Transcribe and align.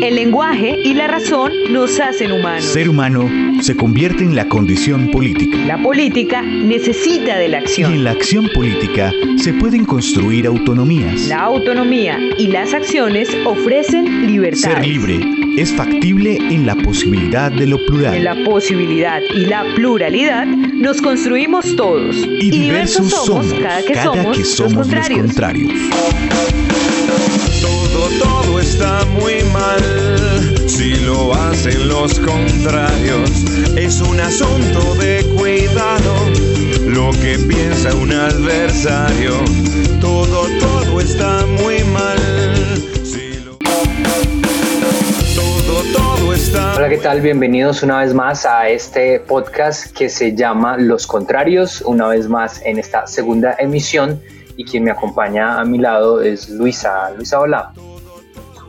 El 0.00 0.14
lenguaje 0.14 0.74
y 0.82 0.94
la 0.94 1.06
razón 1.06 1.52
nos 1.70 2.00
hacen 2.00 2.32
humanos. 2.32 2.64
Ser 2.64 2.88
humano 2.88 3.28
se 3.60 3.76
convierte 3.76 4.24
en 4.24 4.34
la 4.34 4.48
condición 4.48 5.10
política. 5.10 5.58
La 5.66 5.76
política 5.82 6.40
necesita 6.40 7.36
de 7.36 7.48
la 7.48 7.58
Y 7.58 7.62
acción. 7.62 7.92
en 7.92 8.04
la 8.04 8.12
acción 8.12 8.48
política 8.54 9.12
se 9.36 9.52
pueden 9.52 9.84
construir 9.84 10.46
autonomías. 10.46 11.28
La 11.28 11.40
autonomía 11.42 12.18
y 12.38 12.46
las 12.46 12.72
acciones 12.72 13.28
ofrecen 13.44 14.26
libertad. 14.26 14.76
Ser 14.76 14.86
libre 14.86 15.20
es 15.58 15.70
factible 15.74 16.38
en 16.38 16.64
la 16.64 16.74
posibilidad 16.74 17.52
de 17.52 17.66
lo 17.66 17.76
plural. 17.84 18.14
En 18.14 18.24
la 18.24 18.44
posibilidad 18.46 19.20
y 19.20 19.40
la 19.44 19.62
pluralidad 19.76 20.46
nos 20.46 21.02
construimos 21.02 21.76
todos. 21.76 22.16
y 22.16 22.50
diversos 22.50 23.10
somos 23.10 23.52
cada 23.62 23.82
que 23.82 23.92
cada 23.92 24.04
somos, 24.22 24.38
que 24.38 24.44
somos 24.44 24.72
los 24.72 24.86
contrarios. 24.88 25.20
contrarios. 25.26 25.72
Está 28.72 29.04
muy 29.04 29.42
mal 29.52 29.82
si 30.66 30.94
lo 31.04 31.34
hacen 31.34 31.88
los 31.88 32.18
contrarios. 32.18 33.30
Es 33.76 34.00
un 34.00 34.18
asunto 34.18 34.94
de 34.94 35.22
cuidado 35.36 36.14
lo 36.86 37.10
que 37.20 37.38
piensa 37.46 37.94
un 37.94 38.12
adversario. 38.12 39.32
Todo, 40.00 40.46
todo 40.58 41.00
está 41.02 41.44
muy 41.62 41.84
mal. 41.92 42.16
Todo, 45.34 45.82
todo 45.92 46.32
está 46.32 46.74
Hola, 46.74 46.88
¿qué 46.88 46.96
tal? 46.96 47.20
Bienvenidos 47.20 47.82
una 47.82 47.98
vez 47.98 48.14
más 48.14 48.46
a 48.46 48.70
este 48.70 49.20
podcast 49.20 49.94
que 49.94 50.08
se 50.08 50.34
llama 50.34 50.78
Los 50.78 51.06
Contrarios, 51.06 51.82
una 51.82 52.08
vez 52.08 52.26
más 52.26 52.62
en 52.64 52.78
esta 52.78 53.06
segunda 53.06 53.54
emisión 53.58 54.18
y 54.56 54.64
quien 54.64 54.84
me 54.84 54.90
acompaña 54.90 55.60
a 55.60 55.64
mi 55.66 55.76
lado 55.76 56.22
es 56.22 56.48
Luisa. 56.48 57.10
Luisa, 57.10 57.38
hola. 57.38 57.70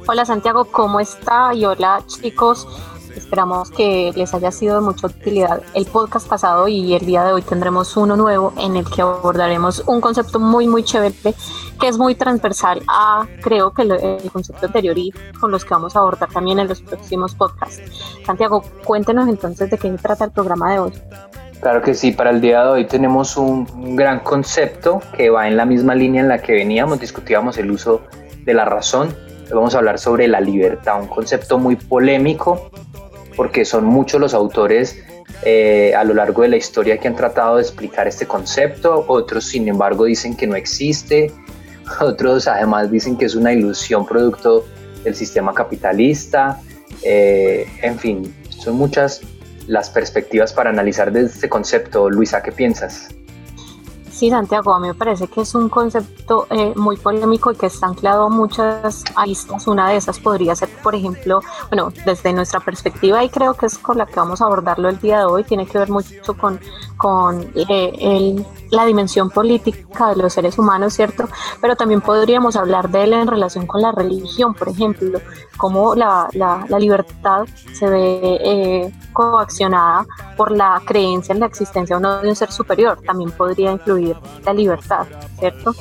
Hola 0.05 0.25
Santiago, 0.25 0.65
¿cómo 0.65 0.99
está? 0.99 1.53
Y 1.53 1.63
hola 1.63 2.03
chicos, 2.07 2.67
esperamos 3.15 3.71
que 3.71 4.11
les 4.15 4.33
haya 4.33 4.51
sido 4.51 4.75
de 4.75 4.81
mucha 4.81 5.07
utilidad 5.07 5.61
el 5.73 5.85
podcast 5.85 6.27
pasado 6.27 6.67
y 6.67 6.93
el 6.93 7.05
día 7.05 7.23
de 7.23 7.31
hoy 7.31 7.41
tendremos 7.41 7.95
uno 7.95 8.17
nuevo 8.17 8.51
en 8.57 8.75
el 8.75 8.85
que 8.89 9.01
abordaremos 9.01 9.81
un 9.87 10.01
concepto 10.01 10.41
muy 10.41 10.67
muy 10.67 10.83
chévere 10.83 11.13
que 11.79 11.87
es 11.87 11.97
muy 11.97 12.15
transversal 12.15 12.81
a 12.87 13.25
creo 13.41 13.71
que 13.71 13.83
el 13.83 14.29
concepto 14.29 14.65
anterior 14.65 14.97
y 14.97 15.11
con 15.39 15.51
los 15.51 15.63
que 15.63 15.73
vamos 15.73 15.95
a 15.95 15.99
abordar 15.99 16.29
también 16.29 16.59
en 16.59 16.67
los 16.67 16.81
próximos 16.81 17.33
podcasts. 17.33 17.81
Santiago, 18.25 18.61
cuéntenos 18.83 19.29
entonces 19.29 19.69
de 19.69 19.77
qué 19.77 19.89
trata 19.91 20.25
el 20.25 20.31
programa 20.31 20.73
de 20.73 20.79
hoy. 20.79 20.93
Claro 21.61 21.81
que 21.81 21.93
sí, 21.93 22.11
para 22.11 22.31
el 22.31 22.41
día 22.41 22.61
de 22.65 22.69
hoy 22.71 22.87
tenemos 22.87 23.37
un 23.37 23.95
gran 23.95 24.19
concepto 24.19 24.99
que 25.15 25.29
va 25.29 25.47
en 25.47 25.55
la 25.55 25.65
misma 25.65 25.95
línea 25.95 26.21
en 26.21 26.27
la 26.27 26.39
que 26.39 26.51
veníamos, 26.51 26.99
discutíamos 26.99 27.57
el 27.57 27.71
uso 27.71 28.01
de 28.43 28.53
la 28.53 28.65
razón. 28.65 29.15
Vamos 29.53 29.75
a 29.75 29.77
hablar 29.77 29.99
sobre 29.99 30.27
la 30.27 30.39
libertad, 30.39 31.01
un 31.01 31.07
concepto 31.07 31.57
muy 31.57 31.75
polémico 31.75 32.71
porque 33.35 33.65
son 33.65 33.85
muchos 33.85 34.19
los 34.19 34.33
autores 34.33 35.03
eh, 35.43 35.93
a 35.95 36.03
lo 36.03 36.13
largo 36.13 36.43
de 36.43 36.49
la 36.49 36.57
historia 36.57 36.97
que 36.97 37.07
han 37.07 37.15
tratado 37.15 37.57
de 37.57 37.63
explicar 37.63 38.07
este 38.07 38.25
concepto, 38.25 39.05
otros 39.07 39.45
sin 39.45 39.67
embargo 39.67 40.05
dicen 40.05 40.35
que 40.35 40.47
no 40.47 40.55
existe, 40.55 41.31
otros 42.01 42.47
además 42.47 42.91
dicen 42.91 43.17
que 43.17 43.25
es 43.25 43.35
una 43.35 43.51
ilusión 43.51 44.05
producto 44.05 44.65
del 45.03 45.15
sistema 45.15 45.53
capitalista, 45.53 46.61
eh, 47.03 47.67
en 47.81 47.99
fin, 47.99 48.35
son 48.49 48.75
muchas 48.75 49.21
las 49.67 49.89
perspectivas 49.89 50.53
para 50.53 50.69
analizar 50.69 51.11
de 51.11 51.21
este 51.21 51.49
concepto. 51.49 52.09
Luisa, 52.09 52.41
¿qué 52.41 52.51
piensas? 52.51 53.09
Sí, 54.23 54.29
Santiago, 54.29 54.73
a 54.73 54.79
mí 54.79 54.87
me 54.87 54.93
parece 54.93 55.27
que 55.27 55.41
es 55.41 55.53
un 55.53 55.67
concepto 55.67 56.47
eh, 56.49 56.71
muy 56.77 56.95
polémico 56.95 57.51
y 57.51 57.57
que 57.57 57.65
está 57.65 57.87
anclado 57.87 58.27
a 58.27 58.29
muchas 58.29 59.03
aristas. 59.17 59.67
Una 59.67 59.89
de 59.89 59.97
esas 59.97 60.17
podría 60.17 60.55
ser, 60.55 60.69
por 60.81 60.95
ejemplo, 60.95 61.41
bueno, 61.69 61.91
desde 62.05 62.31
nuestra 62.31 62.61
perspectiva, 62.61 63.21
y 63.21 63.27
creo 63.27 63.53
que 63.55 63.65
es 63.65 63.77
con 63.77 63.97
la 63.97 64.05
que 64.05 64.15
vamos 64.15 64.41
a 64.41 64.45
abordarlo 64.45 64.87
el 64.87 64.97
día 64.97 65.19
de 65.19 65.25
hoy, 65.25 65.43
tiene 65.43 65.65
que 65.65 65.77
ver 65.77 65.89
mucho 65.89 66.37
con, 66.37 66.57
con 66.95 67.51
eh, 67.53 68.45
la 68.71 68.85
dimensión 68.85 69.29
política 69.29 70.11
de 70.11 70.15
los 70.23 70.31
seres 70.31 70.57
humanos, 70.57 70.93
¿cierto? 70.93 71.27
Pero 71.59 71.75
también 71.75 71.99
podríamos 71.99 72.55
hablar 72.55 72.89
de 72.91 73.03
él 73.03 73.11
en 73.11 73.27
relación 73.27 73.67
con 73.67 73.81
la 73.81 73.91
religión, 73.91 74.53
por 74.53 74.69
ejemplo, 74.69 75.19
cómo 75.57 75.95
la, 75.95 76.29
la- 76.31 76.65
la 76.69 76.79
libertad 76.79 77.45
se 77.73 77.89
ve 77.89 78.39
eh, 78.41 78.93
coaccionada 79.11 80.05
por 80.37 80.51
la 80.51 80.81
creencia 80.85 81.33
en 81.33 81.41
la 81.41 81.45
existencia 81.45 81.97
o 81.97 81.99
no 81.99 82.19
de 82.21 82.29
un 82.29 82.35
ser 82.37 82.51
superior. 82.53 82.99
También 83.05 83.31
podría 83.31 83.71
incluir 83.73 84.12
la 84.45 84.53
libertad, 84.53 85.05
¿cierto? 85.39 85.73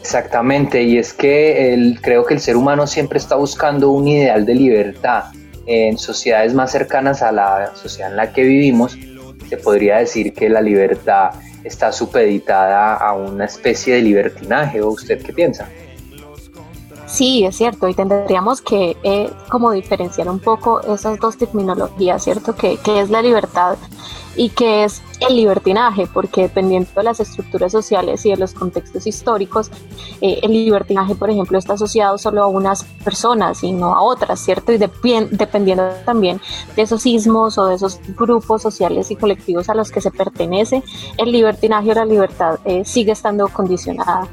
Exactamente, 0.00 0.82
y 0.82 0.98
es 0.98 1.12
que 1.12 1.74
el- 1.74 1.98
creo 2.00 2.24
que 2.24 2.34
el 2.34 2.40
ser 2.40 2.56
humano 2.56 2.86
siempre 2.86 3.18
está 3.18 3.34
buscando 3.34 3.90
un 3.90 4.06
ideal 4.06 4.46
de 4.46 4.54
libertad. 4.54 5.24
En 5.66 5.98
sociedades 5.98 6.54
más 6.54 6.70
cercanas 6.70 7.22
a 7.22 7.32
la 7.32 7.72
sociedad 7.74 8.10
en 8.12 8.16
la 8.16 8.32
que 8.32 8.42
vivimos, 8.44 8.96
se 9.48 9.56
podría 9.56 9.96
decir 9.98 10.32
que 10.32 10.48
la 10.48 10.60
libertad 10.60 11.30
está 11.64 11.90
supeditada 11.90 12.94
a 12.94 13.14
una 13.14 13.46
especie 13.46 13.96
de 13.96 14.02
libertinaje. 14.02 14.80
¿O 14.80 14.88
usted 14.90 15.20
qué 15.20 15.32
piensa? 15.32 15.68
Sí, 17.16 17.46
es 17.46 17.56
cierto, 17.56 17.88
y 17.88 17.94
tendríamos 17.94 18.60
que 18.60 18.94
eh, 19.02 19.32
como 19.48 19.70
diferenciar 19.70 20.28
un 20.28 20.38
poco 20.38 20.82
esas 20.82 21.18
dos 21.18 21.38
terminologías, 21.38 22.22
¿cierto? 22.22 22.54
Que, 22.54 22.76
que 22.76 23.00
es 23.00 23.08
la 23.08 23.22
libertad 23.22 23.78
y 24.36 24.50
que 24.50 24.84
es 24.84 25.00
el 25.26 25.34
libertinaje, 25.34 26.06
porque 26.12 26.42
dependiendo 26.42 26.90
de 26.94 27.02
las 27.02 27.18
estructuras 27.18 27.72
sociales 27.72 28.26
y 28.26 28.32
de 28.32 28.36
los 28.36 28.52
contextos 28.52 29.06
históricos, 29.06 29.70
eh, 30.20 30.40
el 30.42 30.52
libertinaje, 30.52 31.14
por 31.14 31.30
ejemplo, 31.30 31.56
está 31.56 31.72
asociado 31.72 32.18
solo 32.18 32.42
a 32.42 32.48
unas 32.48 32.84
personas 33.02 33.64
y 33.64 33.72
no 33.72 33.94
a 33.94 34.02
otras, 34.02 34.38
¿cierto? 34.38 34.72
Y 34.72 34.76
dependiendo 34.76 35.88
también 36.04 36.38
de 36.76 36.82
esos 36.82 37.06
ismos 37.06 37.56
o 37.56 37.64
de 37.64 37.76
esos 37.76 37.98
grupos 38.08 38.60
sociales 38.60 39.10
y 39.10 39.16
colectivos 39.16 39.70
a 39.70 39.74
los 39.74 39.90
que 39.90 40.02
se 40.02 40.10
pertenece, 40.10 40.82
el 41.16 41.32
libertinaje 41.32 41.92
o 41.92 41.94
la 41.94 42.04
libertad 42.04 42.58
eh, 42.66 42.84
sigue 42.84 43.12
estando 43.12 43.48
condicionada. 43.48 44.28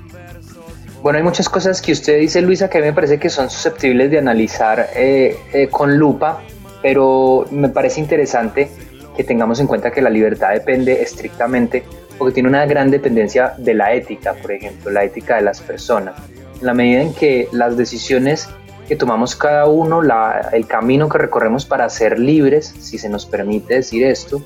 Bueno, 1.03 1.17
hay 1.17 1.23
muchas 1.23 1.49
cosas 1.49 1.81
que 1.81 1.91
usted 1.91 2.17
dice, 2.17 2.41
Luisa, 2.41 2.69
que 2.69 2.77
a 2.77 2.81
mí 2.81 2.87
me 2.87 2.93
parece 2.93 3.19
que 3.19 3.29
son 3.29 3.49
susceptibles 3.49 4.09
de 4.09 4.19
analizar 4.19 4.89
eh, 4.95 5.37
eh, 5.51 5.67
con 5.67 5.97
lupa, 5.97 6.41
pero 6.81 7.45
me 7.51 7.67
parece 7.67 7.99
interesante 7.99 8.69
que 9.13 9.25
tengamos 9.25 9.59
en 9.59 9.67
cuenta 9.67 9.91
que 9.91 10.01
la 10.01 10.09
libertad 10.09 10.53
depende 10.53 11.01
estrictamente, 11.01 11.83
porque 12.17 12.35
tiene 12.35 12.47
una 12.47 12.65
gran 12.65 12.89
dependencia 12.89 13.53
de 13.57 13.73
la 13.73 13.91
ética, 13.93 14.33
por 14.33 14.53
ejemplo, 14.53 14.91
la 14.91 15.03
ética 15.03 15.35
de 15.35 15.41
las 15.41 15.59
personas. 15.59 16.15
En 16.61 16.67
la 16.67 16.73
medida 16.73 17.01
en 17.01 17.13
que 17.13 17.49
las 17.51 17.75
decisiones 17.75 18.47
que 18.87 18.95
tomamos 18.95 19.35
cada 19.35 19.65
uno, 19.67 20.01
la- 20.01 20.51
el 20.53 20.65
camino 20.67 21.09
que 21.09 21.17
recorremos 21.17 21.65
para 21.65 21.89
ser 21.89 22.17
libres, 22.17 22.73
si 22.79 22.97
se 22.97 23.09
nos 23.09 23.25
permite 23.25 23.73
decir 23.73 24.05
esto, 24.05 24.41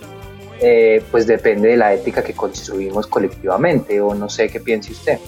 eh, 0.59 1.03
pues 1.11 1.27
depende 1.27 1.69
de 1.69 1.77
la 1.77 1.93
ética 1.93 2.23
que 2.23 2.33
construimos 2.33 3.05
colectivamente, 3.05 4.01
o 4.01 4.15
no 4.15 4.27
sé 4.27 4.49
qué 4.49 4.59
piense 4.59 4.91
usted. 4.91 5.19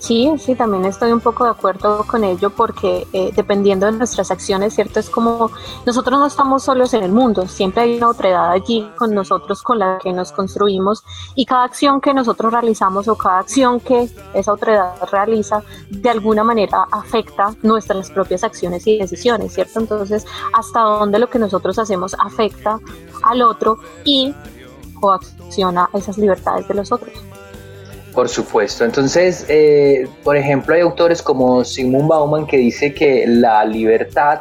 Sí, 0.00 0.32
sí, 0.38 0.54
también 0.54 0.86
estoy 0.86 1.12
un 1.12 1.20
poco 1.20 1.44
de 1.44 1.50
acuerdo 1.50 2.04
con 2.06 2.24
ello 2.24 2.48
porque 2.48 3.06
eh, 3.12 3.32
dependiendo 3.36 3.84
de 3.84 3.92
nuestras 3.92 4.30
acciones, 4.30 4.74
¿cierto? 4.74 4.98
Es 4.98 5.10
como 5.10 5.50
nosotros 5.84 6.18
no 6.18 6.26
estamos 6.26 6.62
solos 6.62 6.94
en 6.94 7.04
el 7.04 7.12
mundo, 7.12 7.46
siempre 7.46 7.82
hay 7.82 7.98
una 7.98 8.08
otredad 8.08 8.50
allí 8.50 8.90
con 8.96 9.14
nosotros 9.14 9.62
con 9.62 9.78
la 9.78 9.98
que 10.02 10.10
nos 10.14 10.32
construimos 10.32 11.04
y 11.34 11.44
cada 11.44 11.64
acción 11.64 12.00
que 12.00 12.14
nosotros 12.14 12.50
realizamos 12.50 13.08
o 13.08 13.14
cada 13.14 13.40
acción 13.40 13.78
que 13.78 14.08
esa 14.32 14.54
otredad 14.54 14.94
realiza 15.12 15.62
de 15.90 16.08
alguna 16.08 16.44
manera 16.44 16.86
afecta 16.90 17.54
nuestras 17.62 18.10
propias 18.10 18.42
acciones 18.42 18.86
y 18.86 18.96
decisiones, 18.96 19.52
¿cierto? 19.52 19.80
Entonces, 19.80 20.26
hasta 20.54 20.80
dónde 20.80 21.18
lo 21.18 21.28
que 21.28 21.38
nosotros 21.38 21.78
hacemos 21.78 22.16
afecta 22.18 22.80
al 23.22 23.42
otro 23.42 23.76
y 24.04 24.34
coacciona 24.98 25.90
esas 25.92 26.16
libertades 26.16 26.66
de 26.68 26.74
los 26.74 26.90
otros. 26.90 27.12
Por 28.14 28.28
supuesto. 28.28 28.84
Entonces, 28.84 29.46
eh, 29.48 30.06
por 30.24 30.36
ejemplo, 30.36 30.74
hay 30.74 30.80
autores 30.80 31.22
como 31.22 31.64
Sigmund 31.64 32.08
Bauman 32.08 32.46
que 32.46 32.56
dice 32.56 32.92
que 32.92 33.24
la 33.26 33.64
libertad 33.64 34.40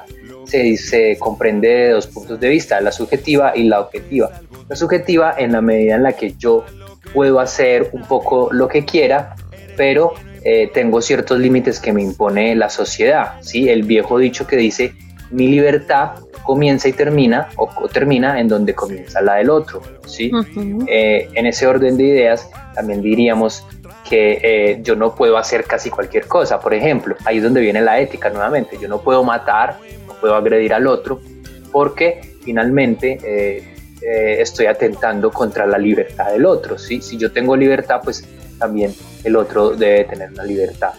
se, 0.49 1.17
comprende 1.19 1.67
de 1.67 1.89
dos 1.91 2.07
puntos 2.07 2.39
de 2.39 2.49
vista, 2.49 2.81
la 2.81 2.91
subjetiva 2.91 3.55
y 3.55 3.63
la 3.63 3.81
objetiva. 3.81 4.31
La 4.67 4.75
subjetiva 4.75 5.35
en 5.37 5.51
la 5.51 5.61
medida 5.61 5.95
en 5.95 6.03
la 6.03 6.13
que 6.13 6.33
yo 6.37 6.65
puedo 7.13 7.39
hacer 7.39 7.89
un 7.93 8.03
poco 8.03 8.49
lo 8.51 8.67
que 8.67 8.85
quiera, 8.85 9.35
pero 9.77 10.13
eh, 10.43 10.69
tengo 10.73 11.01
ciertos 11.01 11.39
límites 11.39 11.79
que 11.79 11.93
me 11.93 12.01
impone 12.01 12.55
la 12.55 12.69
sociedad. 12.69 13.33
¿sí? 13.41 13.69
El 13.69 13.83
viejo 13.83 14.17
dicho 14.17 14.47
que 14.47 14.57
dice, 14.57 14.93
mi 15.31 15.47
libertad 15.47 16.11
comienza 16.49 16.89
y 16.89 16.93
termina, 16.93 17.47
o, 17.57 17.69
o 17.75 17.87
termina 17.87 18.39
en 18.39 18.47
donde 18.47 18.73
comienza 18.73 19.21
la 19.21 19.35
del 19.35 19.51
otro. 19.51 19.83
¿sí? 20.07 20.31
Ujú. 20.33 20.83
Eh, 20.87 21.29
en 21.35 21.45
ese 21.45 21.67
orden 21.67 21.95
de 21.95 22.05
ideas, 22.05 22.49
también 22.73 23.03
diríamos 23.03 23.63
que 24.09 24.39
eh, 24.41 24.79
yo 24.81 24.95
no 24.95 25.13
puedo 25.13 25.37
hacer 25.37 25.65
casi 25.65 25.91
cualquier 25.91 26.25
cosa. 26.25 26.59
Por 26.59 26.73
ejemplo, 26.73 27.15
ahí 27.23 27.37
es 27.37 27.43
donde 27.43 27.61
viene 27.61 27.81
la 27.81 27.99
ética 27.99 28.31
nuevamente. 28.31 28.79
Yo 28.81 28.87
no 28.87 28.99
puedo 28.99 29.23
matar, 29.23 29.77
no 30.07 30.15
puedo 30.15 30.33
agredir 30.33 30.73
al 30.73 30.87
otro, 30.87 31.21
porque 31.71 32.19
finalmente 32.41 33.19
eh, 33.23 33.75
eh, 34.01 34.37
estoy 34.41 34.65
atentando 34.65 35.29
contra 35.29 35.67
la 35.67 35.77
libertad 35.77 36.31
del 36.31 36.47
otro. 36.47 36.79
¿sí? 36.79 36.99
Si 36.99 37.15
yo 37.15 37.31
tengo 37.31 37.55
libertad, 37.55 38.01
pues 38.03 38.25
también 38.57 38.91
el 39.23 39.35
otro 39.35 39.75
debe 39.75 40.05
tener 40.05 40.31
una 40.31 40.45
libertad. 40.45 40.93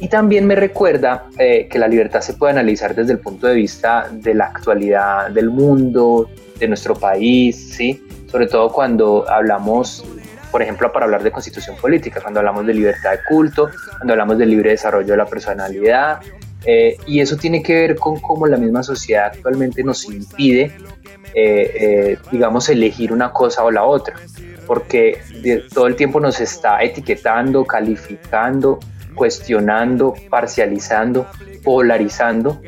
Y 0.00 0.08
también 0.08 0.46
me 0.46 0.54
recuerda 0.54 1.24
eh, 1.38 1.66
que 1.68 1.78
la 1.78 1.88
libertad 1.88 2.20
se 2.20 2.34
puede 2.34 2.52
analizar 2.52 2.94
desde 2.94 3.12
el 3.12 3.18
punto 3.18 3.48
de 3.48 3.54
vista 3.54 4.08
de 4.12 4.34
la 4.34 4.46
actualidad 4.46 5.30
del 5.30 5.50
mundo, 5.50 6.30
de 6.58 6.68
nuestro 6.68 6.94
país, 6.94 7.74
¿sí? 7.74 8.04
sobre 8.30 8.46
todo 8.46 8.70
cuando 8.70 9.28
hablamos, 9.28 10.04
por 10.52 10.62
ejemplo, 10.62 10.92
para 10.92 11.06
hablar 11.06 11.24
de 11.24 11.32
constitución 11.32 11.76
política, 11.76 12.20
cuando 12.20 12.40
hablamos 12.40 12.64
de 12.66 12.74
libertad 12.74 13.12
de 13.12 13.18
culto, 13.28 13.70
cuando 13.96 14.12
hablamos 14.12 14.38
del 14.38 14.50
libre 14.50 14.70
desarrollo 14.70 15.08
de 15.08 15.16
la 15.16 15.26
personalidad, 15.26 16.20
eh, 16.64 16.96
y 17.06 17.20
eso 17.20 17.36
tiene 17.36 17.62
que 17.62 17.74
ver 17.74 17.96
con 17.96 18.20
cómo 18.20 18.46
la 18.46 18.56
misma 18.56 18.84
sociedad 18.84 19.32
actualmente 19.34 19.82
nos 19.82 20.04
impide, 20.04 20.76
eh, 21.34 22.18
digamos, 22.30 22.68
elegir 22.68 23.12
una 23.12 23.32
cosa 23.32 23.64
o 23.64 23.70
la 23.70 23.82
otra, 23.84 24.14
porque 24.66 25.20
todo 25.72 25.88
el 25.88 25.96
tiempo 25.96 26.20
nos 26.20 26.40
está 26.40 26.82
etiquetando, 26.82 27.64
calificando, 27.64 28.78
cuestionando, 29.18 30.14
parcializando, 30.30 31.26
polarizando. 31.64 32.60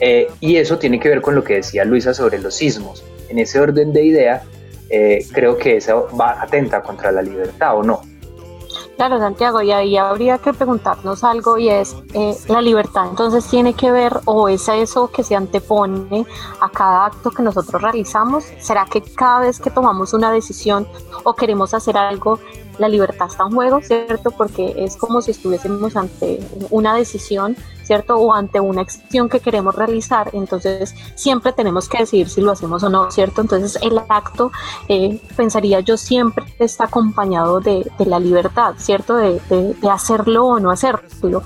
Eh, 0.00 0.28
y 0.40 0.56
eso 0.56 0.78
tiene 0.78 0.98
que 0.98 1.10
ver 1.10 1.20
con 1.20 1.34
lo 1.34 1.44
que 1.44 1.56
decía 1.56 1.84
Luisa 1.84 2.14
sobre 2.14 2.38
los 2.38 2.54
sismos. 2.54 3.04
En 3.28 3.38
ese 3.38 3.60
orden 3.60 3.92
de 3.92 4.02
ideas, 4.02 4.42
eh, 4.88 5.24
creo 5.32 5.58
que 5.58 5.76
eso 5.76 6.08
va 6.18 6.42
atenta 6.42 6.82
contra 6.82 7.12
la 7.12 7.22
libertad 7.22 7.76
o 7.76 7.82
no. 7.82 8.00
Claro, 8.96 9.18
Santiago, 9.18 9.62
y 9.62 9.72
ahí 9.72 9.96
habría 9.96 10.36
que 10.36 10.52
preguntarnos 10.52 11.24
algo 11.24 11.56
y 11.56 11.70
es, 11.70 11.96
eh, 12.12 12.36
¿la 12.48 12.60
libertad 12.60 13.06
entonces 13.08 13.46
tiene 13.46 13.72
que 13.72 13.90
ver 13.90 14.12
o 14.26 14.48
es 14.48 14.68
eso 14.68 15.10
que 15.10 15.22
se 15.22 15.34
antepone 15.34 16.26
a 16.60 16.68
cada 16.68 17.06
acto 17.06 17.30
que 17.30 17.42
nosotros 17.42 17.80
realizamos? 17.80 18.44
¿Será 18.58 18.84
que 18.84 19.00
cada 19.00 19.40
vez 19.40 19.58
que 19.58 19.70
tomamos 19.70 20.12
una 20.12 20.30
decisión 20.30 20.86
o 21.24 21.34
queremos 21.34 21.72
hacer 21.72 21.96
algo, 21.96 22.38
la 22.80 22.88
libertad 22.88 23.28
está 23.28 23.44
en 23.44 23.50
juego, 23.50 23.80
¿cierto? 23.82 24.30
Porque 24.30 24.74
es 24.78 24.96
como 24.96 25.20
si 25.20 25.32
estuviésemos 25.32 25.96
ante 25.96 26.40
una 26.70 26.94
decisión, 26.94 27.54
¿cierto? 27.84 28.16
O 28.16 28.32
ante 28.32 28.58
una 28.58 28.80
acción 28.80 29.28
que 29.28 29.40
queremos 29.40 29.74
realizar, 29.74 30.30
entonces 30.32 30.94
siempre 31.14 31.52
tenemos 31.52 31.88
que 31.90 31.98
decidir 31.98 32.30
si 32.30 32.40
lo 32.40 32.52
hacemos 32.52 32.82
o 32.82 32.88
no, 32.88 33.10
¿cierto? 33.10 33.42
Entonces 33.42 33.78
el 33.82 33.98
acto, 34.08 34.50
eh, 34.88 35.20
pensaría 35.36 35.80
yo, 35.80 35.98
siempre 35.98 36.46
está 36.58 36.84
acompañado 36.84 37.60
de, 37.60 37.90
la 37.98 38.18
libertad, 38.18 38.74
¿cierto? 38.78 39.16
De, 39.16 39.40
de 39.50 39.90
hacerlo 39.90 40.46
o 40.46 40.58
no 40.58 40.70
hacerlo. 40.70 41.42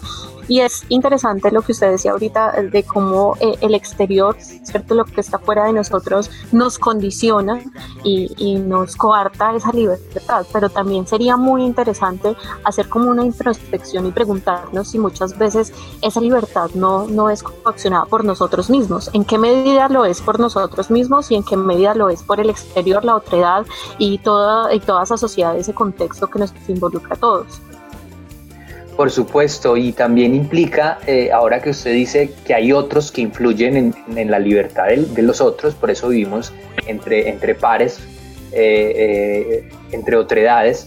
Y 0.48 0.60
es 0.60 0.84
interesante 0.88 1.50
lo 1.50 1.62
que 1.62 1.72
usted 1.72 1.90
decía 1.90 2.12
ahorita 2.12 2.52
de 2.62 2.82
cómo 2.82 3.36
eh, 3.40 3.56
el 3.60 3.74
exterior, 3.74 4.36
¿cierto? 4.38 4.94
Lo 4.94 5.04
que 5.04 5.20
está 5.20 5.38
fuera 5.38 5.64
de 5.64 5.72
nosotros 5.72 6.30
nos 6.52 6.78
condiciona 6.78 7.62
y, 8.02 8.32
y, 8.36 8.56
nos 8.56 8.96
coarta 8.96 9.54
esa 9.54 9.72
libertad. 9.72 10.46
Pero 10.52 10.68
también 10.68 11.06
sería 11.06 11.36
muy 11.36 11.64
interesante 11.64 12.36
hacer 12.64 12.88
como 12.88 13.10
una 13.10 13.24
introspección 13.24 14.06
y 14.06 14.12
preguntarnos 14.12 14.88
si 14.88 14.98
muchas 14.98 15.36
veces 15.38 15.72
esa 16.02 16.20
libertad 16.20 16.70
no, 16.74 17.06
no 17.06 17.30
es 17.30 17.42
coaccionada 17.42 18.04
por 18.06 18.24
nosotros 18.24 18.70
mismos. 18.70 19.10
¿En 19.12 19.24
qué 19.24 19.38
medida 19.38 19.88
lo 19.88 20.04
es 20.04 20.20
por 20.20 20.40
nosotros 20.40 20.90
mismos 20.90 21.30
y 21.30 21.36
en 21.36 21.42
qué 21.42 21.56
medida 21.56 21.94
lo 21.94 22.10
es 22.10 22.22
por 22.22 22.40
el 22.40 22.50
exterior, 22.50 23.04
la 23.04 23.16
otredad 23.16 23.66
y 23.98 24.18
toda, 24.18 24.74
y 24.74 24.80
toda 24.80 25.02
esa 25.02 25.16
sociedad, 25.16 25.56
ese 25.56 25.74
contexto 25.74 26.28
que 26.28 26.38
nos 26.38 26.52
involucra 26.68 27.14
a 27.14 27.18
todos? 27.18 27.60
Por 28.96 29.10
supuesto, 29.10 29.76
y 29.76 29.90
también 29.90 30.36
implica, 30.36 30.98
eh, 31.08 31.32
ahora 31.32 31.60
que 31.60 31.70
usted 31.70 31.92
dice 31.92 32.30
que 32.46 32.54
hay 32.54 32.72
otros 32.72 33.10
que 33.10 33.22
influyen 33.22 33.92
en, 34.16 34.30
la 34.30 34.38
libertad 34.38 34.86
de, 34.86 35.22
los 35.22 35.40
otros, 35.40 35.74
por 35.74 35.90
eso 35.90 36.08
vivimos 36.10 36.52
entre, 36.86 37.28
entre 37.28 37.56
pares, 37.56 37.98
eh, 38.52 38.92
eh, 38.96 39.68
entre 39.90 40.14
otredades, 40.14 40.86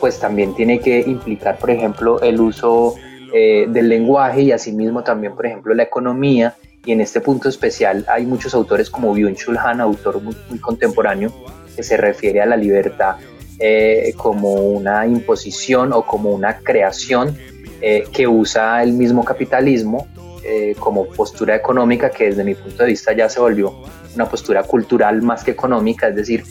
pues 0.00 0.18
también 0.18 0.54
tiene 0.54 0.80
que 0.80 1.00
implicar, 1.00 1.58
por 1.58 1.70
ejemplo, 1.70 2.20
el 2.22 2.40
uso 2.40 2.94
del 3.32 3.88
lenguaje 3.88 4.42
y 4.42 4.52
asimismo 4.52 5.02
también, 5.02 5.34
por 5.34 5.46
ejemplo, 5.46 5.72
la 5.72 5.84
economía. 5.84 6.54
Y 6.84 6.92
en 6.92 7.00
este 7.00 7.22
punto 7.22 7.48
especial 7.48 8.04
hay 8.06 8.26
muchos 8.26 8.52
autores 8.52 8.90
como 8.90 9.14
Byung-Chul 9.14 9.56
autor 9.80 10.20
muy, 10.20 10.36
muy, 10.50 10.58
contemporáneo, 10.58 11.32
que 11.74 11.82
se 11.82 11.96
refiere 11.96 12.42
a 12.42 12.46
la 12.46 12.58
libertad 12.58 13.16
eh, 13.64 14.12
como 14.16 14.54
una 14.54 15.06
imposición 15.06 15.92
o 15.92 16.04
como 16.04 16.30
una 16.30 16.58
creación 16.58 17.38
eh, 17.80 18.02
que 18.12 18.26
usa 18.26 18.82
el 18.82 18.92
mismo 18.92 19.24
capitalismo 19.24 20.08
eh, 20.42 20.74
como 20.80 21.06
postura 21.06 21.54
económica 21.54 22.10
que 22.10 22.24
desde 22.24 22.42
mi 22.42 22.56
punto 22.56 22.82
de 22.82 22.88
vista 22.88 23.12
ya 23.12 23.28
se 23.28 23.38
volvió 23.38 23.72
una 24.16 24.28
postura 24.28 24.64
cultural 24.64 25.22
más 25.22 25.44
que 25.44 25.52
económica, 25.52 26.08
es 26.08 26.16
decir, 26.16 26.42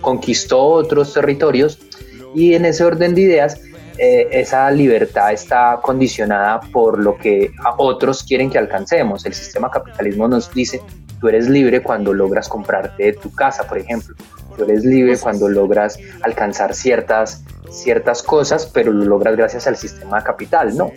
conquistó 0.00 0.60
otros 0.60 1.14
territorios 1.14 1.78
y 2.34 2.54
en 2.54 2.64
ese 2.64 2.82
orden 2.82 3.14
de 3.14 3.20
ideas 3.20 3.60
esa 3.96 4.68
libertad 4.72 5.32
está 5.32 5.78
condicionada 5.80 6.58
por 6.72 6.98
lo 6.98 7.16
que 7.16 7.52
otros 7.78 8.24
quieren 8.24 8.50
que 8.50 8.58
alcancemos. 8.58 9.24
El 9.24 9.34
sistema 9.34 9.70
capitalismo 9.70 10.26
nos 10.26 10.52
dice, 10.52 10.82
tú 11.20 11.28
eres 11.28 11.48
libre 11.48 11.80
cuando 11.80 12.12
logras 12.12 12.48
comprarte 12.48 13.12
tu 13.12 13.32
casa, 13.32 13.66
por 13.68 13.78
ejemplo. 13.78 14.16
Eres 14.58 14.84
libre 14.84 15.18
cuando 15.18 15.48
logras 15.48 15.98
alcanzar 16.22 16.74
ciertas, 16.74 17.42
ciertas 17.70 18.22
cosas, 18.22 18.66
pero 18.66 18.92
lo 18.92 19.04
logras 19.04 19.36
gracias 19.36 19.66
al 19.66 19.76
sistema 19.76 20.22
capital, 20.22 20.76
¿no? 20.76 20.90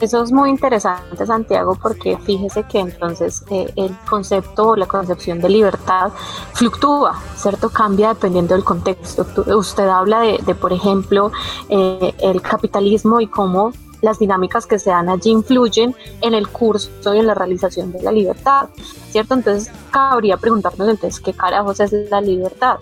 Eso 0.00 0.22
es 0.22 0.32
muy 0.32 0.48
interesante, 0.48 1.26
Santiago, 1.26 1.76
porque 1.80 2.16
fíjese 2.16 2.62
que 2.62 2.78
entonces 2.78 3.44
eh, 3.50 3.70
el 3.76 3.94
concepto 4.08 4.68
o 4.68 4.76
la 4.76 4.86
concepción 4.86 5.40
de 5.40 5.50
libertad 5.50 6.10
fluctúa, 6.54 7.20
¿cierto? 7.36 7.68
Cambia 7.68 8.08
dependiendo 8.08 8.54
del 8.54 8.64
contexto. 8.64 9.26
usted 9.54 9.86
habla 9.88 10.20
de, 10.20 10.54
por 10.54 10.72
ejemplo, 10.72 11.30
eh, 11.68 12.14
el 12.20 12.40
capitalismo 12.40 13.20
y 13.20 13.26
cómo 13.26 13.72
las 14.02 14.18
dinámicas 14.18 14.66
que 14.66 14.78
se 14.78 14.90
dan 14.90 15.08
allí 15.08 15.30
influyen 15.30 15.94
en 16.20 16.34
el 16.34 16.48
curso 16.48 17.14
y 17.14 17.18
en 17.18 17.26
la 17.26 17.34
realización 17.34 17.92
de 17.92 18.02
la 18.02 18.12
libertad, 18.12 18.68
¿cierto? 19.10 19.34
Entonces 19.34 19.72
cabría 19.90 20.36
preguntarnos 20.36 20.88
entonces 20.88 21.20
qué 21.20 21.32
carajos 21.32 21.80
es 21.80 21.92
la 22.10 22.20
libertad. 22.20 22.76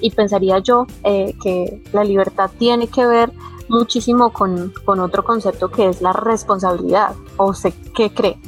Y 0.00 0.10
pensaría 0.12 0.58
yo 0.60 0.86
eh, 1.04 1.34
que 1.42 1.82
la 1.92 2.04
libertad 2.04 2.50
tiene 2.58 2.88
que 2.88 3.06
ver 3.06 3.30
muchísimo 3.68 4.32
con, 4.32 4.72
con, 4.84 4.98
otro 5.00 5.22
concepto 5.22 5.70
que 5.70 5.88
es 5.88 6.00
la 6.00 6.12
responsabilidad. 6.12 7.14
¿O 7.36 7.50
usted 7.50 7.72
qué 7.94 8.12
cree? 8.12 8.38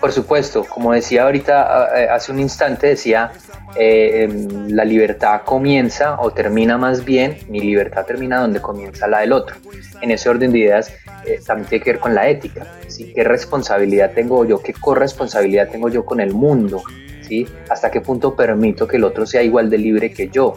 Por 0.00 0.12
supuesto, 0.12 0.64
como 0.68 0.92
decía 0.92 1.24
ahorita, 1.24 1.88
eh, 1.96 2.08
hace 2.10 2.32
un 2.32 2.40
instante, 2.40 2.88
decía, 2.88 3.32
eh, 3.76 4.28
la 4.68 4.84
libertad 4.84 5.42
comienza 5.44 6.20
o 6.20 6.30
termina 6.30 6.78
más 6.78 7.04
bien, 7.04 7.38
mi 7.48 7.60
libertad 7.60 8.06
termina 8.06 8.40
donde 8.40 8.60
comienza 8.60 9.06
la 9.06 9.20
del 9.20 9.32
otro. 9.32 9.56
En 10.00 10.10
ese 10.10 10.28
orden 10.28 10.52
de 10.52 10.58
ideas 10.58 10.92
eh, 11.26 11.40
también 11.44 11.68
tiene 11.68 11.84
que 11.84 11.92
ver 11.92 12.00
con 12.00 12.14
la 12.14 12.28
ética, 12.28 12.66
¿sí? 12.88 13.12
¿Qué 13.14 13.24
responsabilidad 13.24 14.12
tengo 14.12 14.44
yo? 14.44 14.60
¿Qué 14.60 14.72
corresponsabilidad 14.72 15.68
tengo 15.70 15.88
yo 15.88 16.04
con 16.04 16.20
el 16.20 16.34
mundo? 16.34 16.82
¿sí? 17.26 17.46
¿Hasta 17.68 17.90
qué 17.90 18.00
punto 18.00 18.36
permito 18.36 18.86
que 18.86 18.96
el 18.96 19.04
otro 19.04 19.26
sea 19.26 19.42
igual 19.42 19.70
de 19.70 19.78
libre 19.78 20.12
que 20.12 20.28
yo? 20.28 20.54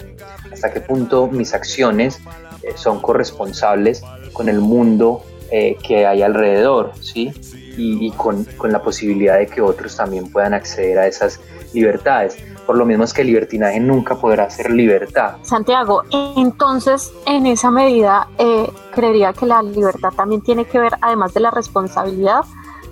¿Hasta 0.51 0.71
qué 0.71 0.81
punto 0.81 1.27
mis 1.27 1.53
acciones 1.53 2.19
eh, 2.63 2.73
son 2.75 3.01
corresponsables 3.01 4.03
con 4.33 4.49
el 4.49 4.59
mundo 4.59 5.23
eh, 5.51 5.75
que 5.85 6.05
hay 6.05 6.21
alrededor? 6.21 6.91
¿sí? 7.01 7.31
Y, 7.79 8.11
con 8.11 8.45
la 8.63 8.81
posibilidad 8.81 9.37
de 9.37 9.45
que 9.45 9.61
otros 9.61 9.95
también 9.95 10.31
puedan 10.31 10.55
acceder 10.55 10.97
a 10.97 11.05
esas 11.05 11.39
libertades 11.73 12.35
por 12.67 12.77
lo 12.77 12.85
mismo 12.85 13.05
es 13.05 13.13
que 13.13 13.21
el 13.21 13.27
libertinaje 13.27 13.79
nunca 13.79 14.15
podrá 14.15 14.49
ser 14.49 14.69
libertad. 14.69 15.37
Santiago, 15.41 16.03
entonces 16.11 17.13
en 17.25 17.47
esa 17.47 17.71
medida 17.71 18.27
eh, 18.37 18.69
creería 18.93 19.31
que 19.31 19.45
la 19.45 19.63
libertad 19.63 20.11
también 20.13 20.41
tiene 20.41 20.65
que 20.65 20.77
ver, 20.77 20.93
además 21.01 21.33
de 21.33 21.39
la 21.39 21.49
responsabilidad, 21.49 22.43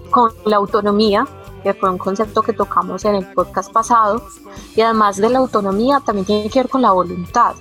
con 0.09 0.31
la 0.45 0.55
autonomía, 0.55 1.27
que 1.61 1.73
fue 1.73 1.89
un 1.89 1.97
concepto 1.97 2.41
que 2.41 2.53
tocamos 2.53 3.03
en 3.03 3.15
el 3.15 3.25
podcast 3.33 3.71
pasado, 3.71 4.25
y 4.75 4.81
además 4.81 5.17
de 5.17 5.29
la 5.29 5.39
autonomía 5.39 5.99
también 5.99 6.25
tiene 6.25 6.49
que 6.49 6.59
ver 6.59 6.69
con 6.69 6.81
la 6.81 6.91
voluntad, 6.91 7.55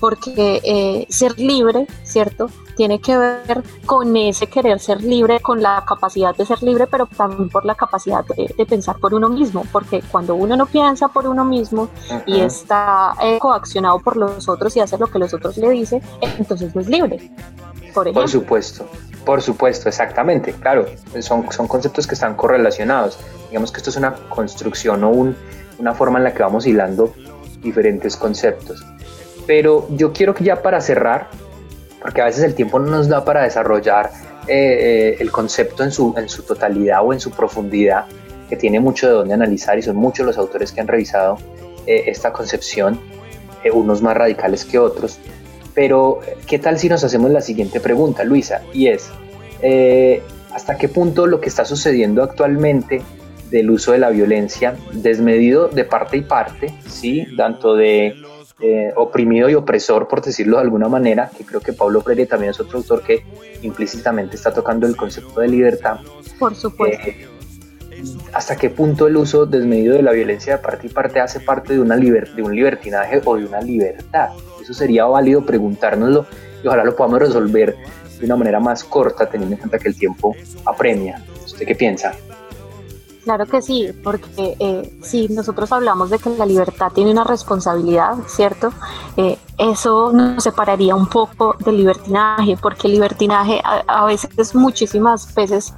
porque 0.00 0.60
eh, 0.64 1.06
ser 1.08 1.38
libre, 1.38 1.86
¿cierto? 2.02 2.50
tiene 2.78 3.00
que 3.00 3.18
ver 3.18 3.64
con 3.86 4.16
ese 4.16 4.46
querer 4.46 4.78
ser 4.78 5.02
libre, 5.02 5.40
con 5.40 5.60
la 5.60 5.84
capacidad 5.84 6.32
de 6.36 6.46
ser 6.46 6.62
libre, 6.62 6.86
pero 6.86 7.06
también 7.06 7.48
por 7.48 7.64
la 7.64 7.74
capacidad 7.74 8.24
de, 8.24 8.66
pensar 8.66 8.96
por 8.98 9.14
uno 9.14 9.28
mismo, 9.28 9.64
porque 9.72 10.00
cuando 10.12 10.36
uno 10.36 10.56
no 10.56 10.64
piensa 10.64 11.08
por 11.08 11.26
uno 11.26 11.44
mismo 11.44 11.88
y 12.24 12.38
está 12.38 13.14
eh, 13.20 13.40
coaccionado 13.40 13.98
por 13.98 14.16
los 14.16 14.48
otros 14.48 14.76
y 14.76 14.80
hace 14.80 14.96
lo 14.96 15.08
que 15.08 15.18
los 15.18 15.34
otros 15.34 15.56
le 15.56 15.70
dicen, 15.70 16.00
entonces 16.38 16.72
no 16.72 16.80
es 16.80 16.88
libre. 16.88 17.32
Por, 17.92 18.12
por 18.12 18.28
supuesto, 18.28 18.86
por 19.24 19.42
supuesto, 19.42 19.88
exactamente, 19.88 20.52
claro, 20.52 20.86
son, 21.18 21.50
son 21.50 21.66
conceptos 21.66 22.06
que 22.06 22.14
están 22.14 22.36
correlacionados. 22.36 23.18
Digamos 23.48 23.72
que 23.72 23.78
esto 23.78 23.90
es 23.90 23.96
una 23.96 24.14
construcción 24.28 25.02
o 25.02 25.10
un, 25.10 25.36
una 25.78 25.94
forma 25.94 26.18
en 26.18 26.24
la 26.24 26.32
que 26.32 26.44
vamos 26.44 26.64
hilando 26.64 27.12
diferentes 27.60 28.16
conceptos. 28.16 28.84
Pero 29.48 29.88
yo 29.88 30.12
quiero 30.12 30.34
que 30.34 30.44
ya 30.44 30.60
para 30.60 30.78
cerrar, 30.82 31.30
porque 32.02 32.20
a 32.20 32.26
veces 32.26 32.44
el 32.44 32.54
tiempo 32.54 32.78
no 32.78 32.90
nos 32.90 33.08
da 33.08 33.24
para 33.24 33.44
desarrollar 33.44 34.10
eh, 34.46 34.52
eh, 34.54 35.16
el 35.20 35.32
concepto 35.32 35.82
en 35.82 35.90
su, 35.90 36.14
en 36.18 36.28
su 36.28 36.42
totalidad 36.42 37.00
o 37.02 37.14
en 37.14 37.18
su 37.18 37.30
profundidad, 37.30 38.04
que 38.50 38.56
tiene 38.56 38.78
mucho 38.78 39.06
de 39.06 39.14
dónde 39.14 39.32
analizar 39.32 39.78
y 39.78 39.82
son 39.82 39.96
muchos 39.96 40.26
los 40.26 40.36
autores 40.36 40.70
que 40.70 40.82
han 40.82 40.86
revisado 40.86 41.38
eh, 41.86 42.04
esta 42.08 42.30
concepción, 42.30 43.00
unos 43.72 44.02
más 44.02 44.14
radicales 44.18 44.66
que 44.66 44.78
otros. 44.78 45.18
Pero, 45.74 46.20
¿qué 46.46 46.58
tal 46.58 46.78
si 46.78 46.90
nos 46.90 47.02
hacemos 47.02 47.30
la 47.30 47.40
siguiente 47.40 47.80
pregunta, 47.80 48.24
Luisa? 48.24 48.60
Y 48.74 48.88
es, 48.88 49.10
hasta 50.52 50.76
qué 50.76 50.88
punto 50.88 51.26
lo 51.26 51.40
que 51.40 51.48
está 51.48 51.64
sucediendo 51.64 52.22
actualmente 52.22 53.00
del 53.50 53.70
uso 53.70 53.92
de 53.92 53.98
la 53.98 54.10
violencia 54.10 54.76
desmedido 54.92 55.68
de 55.68 55.84
parte 55.84 56.18
y 56.18 56.22
parte, 56.22 56.74
¿sí? 56.86 57.26
tanto 57.36 57.74
de 57.74 58.14
eh, 58.60 58.92
oprimido 58.96 59.48
y 59.48 59.54
opresor, 59.54 60.08
por 60.08 60.20
decirlo 60.20 60.56
de 60.56 60.64
alguna 60.64 60.88
manera, 60.88 61.30
que 61.36 61.44
creo 61.44 61.60
que 61.60 61.72
Pablo 61.72 62.00
Freire 62.00 62.26
también 62.26 62.50
es 62.50 62.60
otro 62.60 62.78
autor 62.78 63.02
que 63.02 63.24
implícitamente 63.62 64.36
está 64.36 64.52
tocando 64.52 64.86
el 64.86 64.96
concepto 64.96 65.40
de 65.40 65.48
libertad. 65.48 65.98
Por 66.38 66.54
supuesto. 66.54 67.08
Eh, 67.08 67.28
hasta 68.32 68.56
qué 68.56 68.70
punto 68.70 69.06
el 69.06 69.16
uso 69.16 69.46
desmedido 69.46 69.96
de 69.96 70.02
la 70.02 70.12
violencia 70.12 70.56
de 70.56 70.62
parte 70.62 70.86
y 70.86 70.90
parte 70.90 71.20
hace 71.20 71.40
parte 71.40 71.72
de, 71.72 71.80
una 71.80 71.96
de 71.96 72.42
un 72.42 72.54
libertinaje 72.54 73.20
o 73.24 73.36
de 73.36 73.44
una 73.44 73.60
libertad. 73.60 74.30
Eso 74.60 74.74
sería 74.74 75.04
válido 75.06 75.44
preguntárnoslo 75.44 76.26
y 76.62 76.66
ojalá 76.66 76.84
lo 76.84 76.94
podamos 76.94 77.20
resolver 77.20 77.76
de 78.18 78.26
una 78.26 78.36
manera 78.36 78.60
más 78.60 78.84
corta, 78.84 79.28
teniendo 79.28 79.54
en 79.54 79.60
cuenta 79.60 79.78
que 79.78 79.88
el 79.88 79.96
tiempo 79.96 80.34
apremia. 80.64 81.22
¿Usted 81.44 81.66
qué 81.66 81.74
piensa? 81.74 82.12
Claro 83.28 83.44
que 83.44 83.60
sí, 83.60 83.90
porque 84.02 84.56
eh, 84.58 84.98
si 85.02 85.28
nosotros 85.28 85.70
hablamos 85.70 86.08
de 86.08 86.18
que 86.18 86.30
la 86.30 86.46
libertad 86.46 86.90
tiene 86.94 87.10
una 87.10 87.24
responsabilidad, 87.24 88.14
¿cierto? 88.26 88.72
Eh, 89.18 89.36
eso 89.58 90.14
nos 90.14 90.42
separaría 90.42 90.94
un 90.94 91.08
poco 91.08 91.54
del 91.58 91.76
libertinaje, 91.76 92.56
porque 92.56 92.86
el 92.86 92.94
libertinaje 92.94 93.60
a, 93.62 93.80
a 93.86 94.06
veces, 94.06 94.54
muchísimas 94.54 95.34
veces, 95.34 95.74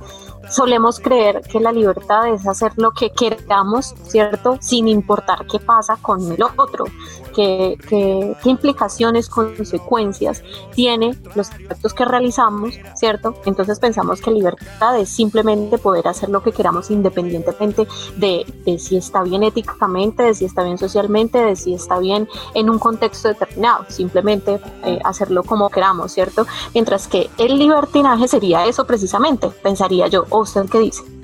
solemos 0.48 1.00
creer 1.00 1.40
que 1.42 1.58
la 1.58 1.72
libertad 1.72 2.28
es 2.28 2.46
hacer 2.46 2.70
lo 2.76 2.92
que 2.92 3.10
queramos, 3.10 3.96
¿cierto? 4.06 4.56
Sin 4.60 4.86
importar 4.86 5.44
qué 5.50 5.58
pasa 5.58 5.96
con 6.00 6.30
el 6.30 6.40
otro, 6.56 6.84
qué, 7.34 8.36
implicaciones, 8.44 9.28
consecuencias 9.28 10.42
tiene 10.74 11.16
los 11.34 11.50
actos 11.50 11.94
que 11.94 12.04
realizamos, 12.04 12.74
¿cierto? 12.94 13.34
Entonces 13.46 13.78
pensamos 13.78 14.20
que 14.20 14.30
libertad 14.30 14.98
es 14.98 15.08
simplemente 15.08 15.78
poder 15.78 16.08
hacer 16.08 16.28
lo 16.28 16.42
que 16.42 16.52
queramos 16.52 16.90
independientemente 16.90 17.86
de, 18.16 18.44
si 18.78 18.96
está 18.96 19.22
bien 19.22 19.42
éticamente, 19.42 20.22
de 20.22 20.34
si 20.34 20.44
está 20.44 20.62
bien 20.62 20.78
socialmente, 20.78 21.38
de 21.38 21.56
si 21.56 21.74
está 21.74 21.98
bien 21.98 22.28
en 22.54 22.70
un 22.70 22.78
contexto 22.78 23.28
determinado, 23.28 23.84
simplemente 23.88 24.60
eh, 24.84 24.98
hacerlo 25.04 25.42
como 25.42 25.70
queramos, 25.70 26.12
¿cierto? 26.12 26.46
Mientras 26.74 27.08
que 27.08 27.30
el 27.38 27.58
libertinaje 27.58 28.28
sería 28.28 28.66
eso 28.66 28.86
precisamente, 28.86 29.48
pensaría 29.62 30.08
yo, 30.08 30.24
usted 30.30 30.68
qué 30.68 30.78
dice? 30.78 31.19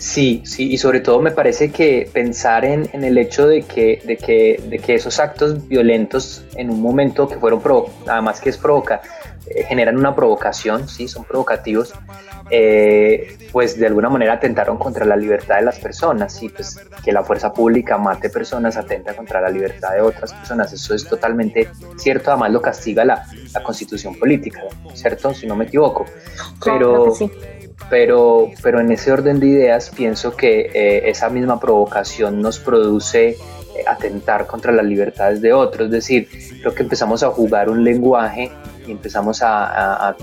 Sí, 0.00 0.42
sí, 0.46 0.72
y 0.72 0.78
sobre 0.78 1.00
todo 1.00 1.20
me 1.20 1.30
parece 1.30 1.70
que 1.70 2.08
pensar 2.10 2.64
en, 2.64 2.88
en 2.94 3.04
el 3.04 3.18
hecho 3.18 3.46
de 3.46 3.62
que, 3.62 4.00
de, 4.06 4.16
que, 4.16 4.58
de 4.66 4.78
que 4.78 4.94
esos 4.94 5.20
actos 5.20 5.68
violentos 5.68 6.42
en 6.56 6.70
un 6.70 6.80
momento 6.80 7.28
que 7.28 7.36
fueron, 7.36 7.60
nada 8.06 8.22
más 8.22 8.40
que 8.40 8.48
es 8.48 8.56
provoca, 8.56 9.02
eh, 9.46 9.62
generan 9.64 9.98
una 9.98 10.16
provocación, 10.16 10.88
sí, 10.88 11.06
son 11.06 11.24
provocativos, 11.24 11.92
eh, 12.50 13.36
pues 13.52 13.78
de 13.78 13.86
alguna 13.88 14.08
manera 14.08 14.32
atentaron 14.32 14.78
contra 14.78 15.04
la 15.04 15.16
libertad 15.16 15.56
de 15.56 15.62
las 15.64 15.78
personas, 15.78 16.32
sí, 16.32 16.48
pues 16.48 16.80
que 17.04 17.12
la 17.12 17.22
fuerza 17.22 17.52
pública 17.52 17.98
mate 17.98 18.30
personas 18.30 18.78
atenta 18.78 19.14
contra 19.14 19.42
la 19.42 19.50
libertad 19.50 19.92
de 19.92 20.00
otras 20.00 20.32
personas, 20.32 20.72
eso 20.72 20.94
es 20.94 21.06
totalmente 21.06 21.68
cierto, 21.98 22.30
además 22.30 22.52
lo 22.52 22.62
castiga 22.62 23.04
la, 23.04 23.26
la 23.52 23.62
constitución 23.62 24.18
política, 24.18 24.62
¿cierto? 24.94 25.34
Si 25.34 25.46
no 25.46 25.56
me 25.56 25.66
equivoco. 25.66 26.06
Pero, 26.64 27.12
pero, 27.88 28.50
pero 28.62 28.80
en 28.80 28.92
ese 28.92 29.12
orden 29.12 29.40
de 29.40 29.46
ideas 29.46 29.90
pienso 29.90 30.36
que 30.36 30.70
eh, 30.74 31.08
esa 31.10 31.28
misma 31.28 31.58
provocación 31.58 32.40
nos 32.40 32.58
produce 32.58 33.28
eh, 33.30 33.36
atentar 33.86 34.46
contra 34.46 34.72
las 34.72 34.84
libertades 34.84 35.40
de 35.40 35.52
otros, 35.52 35.86
es 35.86 35.92
decir, 35.92 36.28
creo 36.60 36.74
que 36.74 36.82
empezamos 36.82 37.22
a 37.22 37.30
jugar 37.30 37.70
un 37.70 37.82
lenguaje 37.82 38.50
y 38.86 38.92
empezamos 38.92 39.40
a, 39.42 40.16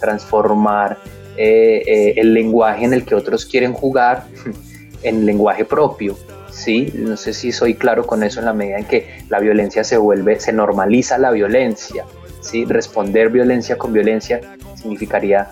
transformar 0.00 0.98
eh, 1.36 2.14
el 2.16 2.34
lenguaje 2.34 2.84
en 2.84 2.92
el 2.92 3.04
que 3.04 3.14
otros 3.14 3.46
quieren 3.46 3.72
jugar 3.72 4.24
en 5.02 5.26
lenguaje 5.26 5.64
propio. 5.64 6.16
Sí, 6.50 6.92
no 6.94 7.16
sé 7.16 7.32
si 7.32 7.50
soy 7.50 7.74
claro 7.74 8.06
con 8.06 8.22
eso 8.22 8.40
en 8.40 8.46
la 8.46 8.52
medida 8.52 8.78
en 8.78 8.84
que 8.84 9.24
la 9.30 9.40
violencia 9.40 9.84
se 9.84 9.96
vuelve, 9.96 10.38
se 10.38 10.52
normaliza 10.52 11.16
la 11.16 11.30
violencia. 11.30 12.04
¿sí? 12.42 12.66
Responder 12.66 13.30
violencia 13.30 13.78
con 13.78 13.92
violencia 13.92 14.40
significaría 14.76 15.48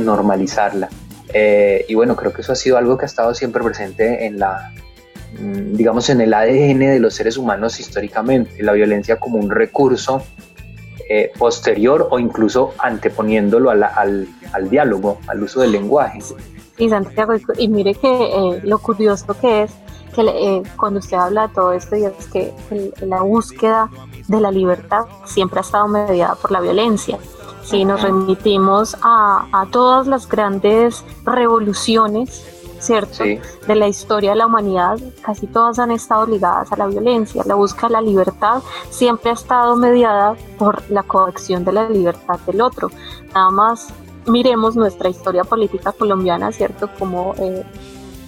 normalizarla. 0.00 0.88
Eh, 1.32 1.84
y 1.88 1.94
bueno, 1.94 2.16
creo 2.16 2.32
que 2.32 2.42
eso 2.42 2.52
ha 2.52 2.56
sido 2.56 2.76
algo 2.76 2.96
que 2.98 3.04
ha 3.04 3.06
estado 3.06 3.34
siempre 3.34 3.62
presente 3.62 4.26
en 4.26 4.38
la, 4.38 4.72
mm, 5.38 5.76
digamos, 5.76 6.08
en 6.10 6.20
el 6.20 6.34
ADN 6.34 6.78
de 6.90 7.00
los 7.00 7.14
seres 7.14 7.36
humanos 7.36 7.78
históricamente, 7.78 8.62
la 8.62 8.72
violencia 8.72 9.16
como 9.16 9.38
un 9.38 9.50
recurso 9.50 10.22
eh, 11.08 11.32
posterior 11.38 12.08
o 12.10 12.18
incluso 12.18 12.74
anteponiéndolo 12.78 13.70
al, 13.70 13.82
al, 13.82 14.70
diálogo, 14.70 15.18
al 15.26 15.42
uso 15.42 15.60
del 15.60 15.72
lenguaje. 15.72 16.20
Sí, 16.76 16.88
Santiago, 16.88 17.34
y 17.58 17.68
mire 17.68 17.94
que 17.94 18.08
eh, 18.08 18.60
lo 18.62 18.78
curioso 18.78 19.26
que 19.40 19.64
es 19.64 19.72
que 20.14 20.62
cuando 20.76 20.98
usted 20.98 21.16
habla 21.16 21.46
de 21.46 21.54
todo 21.54 21.72
esto 21.72 21.94
y 21.94 22.04
es 22.04 22.26
que 22.32 22.52
la 23.02 23.22
búsqueda 23.22 23.88
de 24.26 24.40
la 24.40 24.50
libertad 24.50 25.04
siempre 25.24 25.58
ha 25.58 25.62
estado 25.62 25.86
mediada 25.86 26.34
por 26.34 26.50
la 26.50 26.60
violencia. 26.60 27.16
Si 27.62 27.84
nos 27.84 28.02
remitimos 28.02 28.96
a, 29.02 29.46
a 29.52 29.66
todas 29.70 30.06
las 30.06 30.28
grandes 30.28 31.04
revoluciones, 31.24 32.44
¿cierto? 32.80 33.22
De 33.22 33.74
la 33.74 33.86
historia 33.86 34.30
de 34.30 34.36
la 34.36 34.46
humanidad, 34.46 34.98
casi 35.22 35.46
todas 35.46 35.78
han 35.78 35.90
estado 35.90 36.26
ligadas 36.26 36.72
a 36.72 36.76
la 36.76 36.86
violencia. 36.86 37.42
La 37.46 37.54
búsqueda 37.54 37.88
de 37.88 37.92
la 37.92 38.00
libertad 38.00 38.62
siempre 38.88 39.30
ha 39.30 39.34
estado 39.34 39.76
mediada 39.76 40.34
por 40.58 40.82
la 40.90 41.02
coacción 41.02 41.64
de 41.64 41.72
la 41.72 41.88
libertad 41.88 42.40
del 42.46 42.62
otro. 42.62 42.90
Nada 43.34 43.50
más 43.50 43.88
miremos 44.26 44.76
nuestra 44.76 45.08
historia 45.08 45.44
política 45.44 45.92
colombiana, 45.92 46.52
¿cierto? 46.52 46.88
Como 46.98 47.34
eh, 47.38 47.64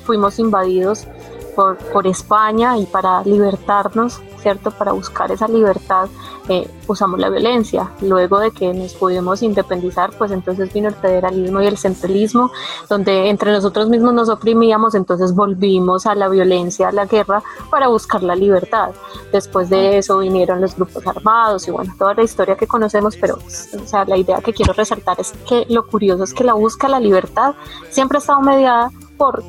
fuimos 0.05 0.39
invadidos 0.39 1.07
por, 1.55 1.77
por 1.77 2.07
España 2.07 2.79
y 2.79 2.87
para 2.87 3.23
libertarnos 3.25 4.21
¿cierto? 4.43 4.71
Para 4.73 4.93
buscar 4.93 5.31
esa 5.31 5.49
libertad 5.49 6.09
eh, 6.49 6.69
usamos 6.89 7.21
la 7.21 7.31
violencia. 7.31 7.91
Luego 8.03 8.41
de 8.41 8.51
que 8.51 8.75
nos 8.75 8.95
pudimos 8.95 9.43
independizar, 9.43 10.11
pues 10.19 10.33
entonces 10.33 10.73
vino 10.73 10.89
el 10.89 10.95
federalismo 10.95 11.63
y 11.63 11.67
el 11.67 11.79
centralismo, 11.79 12.51
donde 12.89 13.31
entre 13.31 13.53
nosotros 13.53 13.89
mismos 13.89 14.13
nos 14.13 14.29
oprimíamos, 14.29 14.95
entonces 14.95 15.35
volvimos 15.35 16.07
a 16.07 16.15
la 16.15 16.29
violencia, 16.29 16.89
a 16.89 16.93
la 16.93 17.07
guerra, 17.07 17.43
para 17.71 17.89
buscar 17.89 18.23
la 18.23 18.35
libertad. 18.35 18.91
Después 19.33 19.71
de 19.71 19.99
eso 19.99 20.19
vinieron 20.19 20.61
los 20.61 20.75
grupos 20.75 21.07
armados 21.07 21.69
y 21.69 21.71
bueno, 21.71 21.95
toda 21.97 22.15
la 22.15 22.25
historia 22.25 22.57
que 22.57 22.67
conocemos, 22.67 23.17
pero 23.17 23.37
o 23.37 23.87
sea, 23.87 24.05
la 24.05 24.17
idea 24.17 24.41
que 24.41 24.53
quiero 24.53 24.73
resaltar 24.73 25.21
es 25.21 25.33
que 25.49 25.65
lo 25.69 25.87
curioso 25.87 26.25
es 26.25 26.35
que 26.35 26.45
la 26.45 26.55
de 26.55 26.89
la 26.89 27.01
libertad 27.01 27.55
siempre 27.91 28.19
ha 28.19 28.21
estado 28.21 28.41
mediada 28.41 28.91
por 29.17 29.43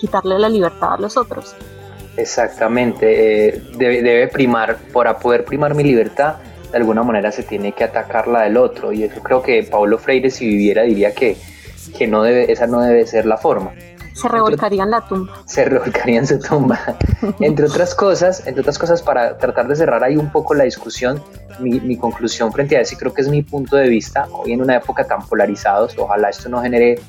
quitarle 0.00 0.38
la 0.38 0.48
libertad 0.48 0.94
a 0.94 0.98
los 0.98 1.16
otros. 1.16 1.54
Exactamente, 2.16 3.48
eh, 3.48 3.62
debe, 3.76 4.28
primar, 4.28 4.78
para 4.92 5.18
poder 5.18 5.44
primar 5.44 5.74
mi 5.74 5.84
libertad, 5.84 6.36
de 6.70 6.76
alguna 6.76 7.02
manera 7.02 7.30
se 7.30 7.42
tiene 7.42 7.72
que 7.72 7.84
atacar 7.84 8.28
la 8.28 8.42
del 8.42 8.56
otro 8.56 8.92
y 8.92 9.04
eso 9.04 9.22
creo 9.22 9.42
que 9.42 9.62
Paulo 9.62 9.98
Freire 9.98 10.30
si 10.30 10.46
viviera 10.46 10.82
diría 10.82 11.14
que, 11.14 11.36
que 11.96 12.06
no 12.06 12.22
debe, 12.22 12.50
esa 12.50 12.66
no 12.66 12.80
debe 12.80 13.06
ser 13.06 13.26
la 13.26 13.36
forma. 13.36 13.72
Se 14.12 14.28
revolcaría 14.28 14.82
en 14.82 14.90
la 14.90 15.00
tumba. 15.00 15.32
Se 15.46 15.64
revolcaría 15.64 16.18
en 16.18 16.26
su 16.26 16.38
tumba. 16.38 16.78
entre 17.40 17.64
otras 17.64 17.94
cosas, 17.94 18.46
entre 18.46 18.60
otras 18.60 18.78
cosas, 18.78 19.02
para 19.02 19.38
tratar 19.38 19.68
de 19.68 19.76
cerrar 19.76 20.04
ahí 20.04 20.16
un 20.16 20.30
poco 20.30 20.54
la 20.54 20.64
discusión, 20.64 21.22
mi, 21.58 21.80
mi, 21.80 21.96
conclusión 21.96 22.52
frente 22.52 22.76
a 22.76 22.80
eso, 22.80 22.94
y 22.94 22.98
creo 22.98 23.14
que 23.14 23.22
es 23.22 23.28
mi 23.28 23.42
punto 23.42 23.76
de 23.76 23.88
vista, 23.88 24.26
hoy 24.32 24.52
en 24.52 24.62
una 24.62 24.76
época 24.76 25.04
tan 25.04 25.26
polarizados, 25.26 25.96
ojalá 25.96 26.28
esto 26.28 26.48
no 26.48 26.60
genere 26.60 27.00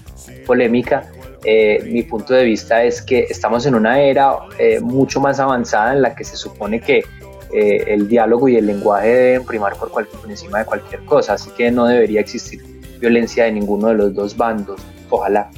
polémica, 0.45 1.03
eh, 1.43 1.83
mi 1.91 2.03
punto 2.03 2.33
de 2.33 2.43
vista 2.43 2.83
es 2.83 3.01
que 3.01 3.25
estamos 3.29 3.65
en 3.65 3.75
una 3.75 3.99
era 3.99 4.35
eh, 4.59 4.79
mucho 4.79 5.19
más 5.19 5.39
avanzada 5.39 5.93
en 5.93 6.01
la 6.01 6.13
que 6.15 6.23
se 6.23 6.37
supone 6.37 6.79
que 6.79 7.03
eh, 7.51 7.83
el 7.87 8.07
diálogo 8.07 8.47
y 8.47 8.57
el 8.57 8.67
lenguaje 8.67 9.07
deben 9.07 9.45
primar 9.45 9.75
por, 9.75 9.89
por 9.89 10.07
encima 10.29 10.59
de 10.59 10.65
cualquier 10.65 11.03
cosa, 11.05 11.33
así 11.33 11.49
que 11.51 11.71
no 11.71 11.85
debería 11.85 12.21
existir 12.21 12.63
violencia 12.99 13.45
de 13.45 13.53
ninguno 13.53 13.87
de 13.87 13.95
los 13.95 14.13
dos 14.13 14.37
bandos, 14.37 14.79
ojalá. 15.09 15.49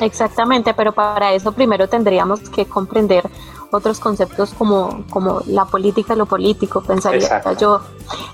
Exactamente, 0.00 0.74
pero 0.74 0.92
para 0.92 1.32
eso 1.34 1.52
primero 1.52 1.88
tendríamos 1.88 2.40
que 2.50 2.64
comprender 2.64 3.24
otros 3.70 4.00
conceptos 4.00 4.54
como, 4.54 5.04
como 5.10 5.42
la 5.46 5.64
política 5.64 6.14
y 6.14 6.16
lo 6.16 6.26
político, 6.26 6.80
pensaría 6.80 7.42
yo. 7.58 7.80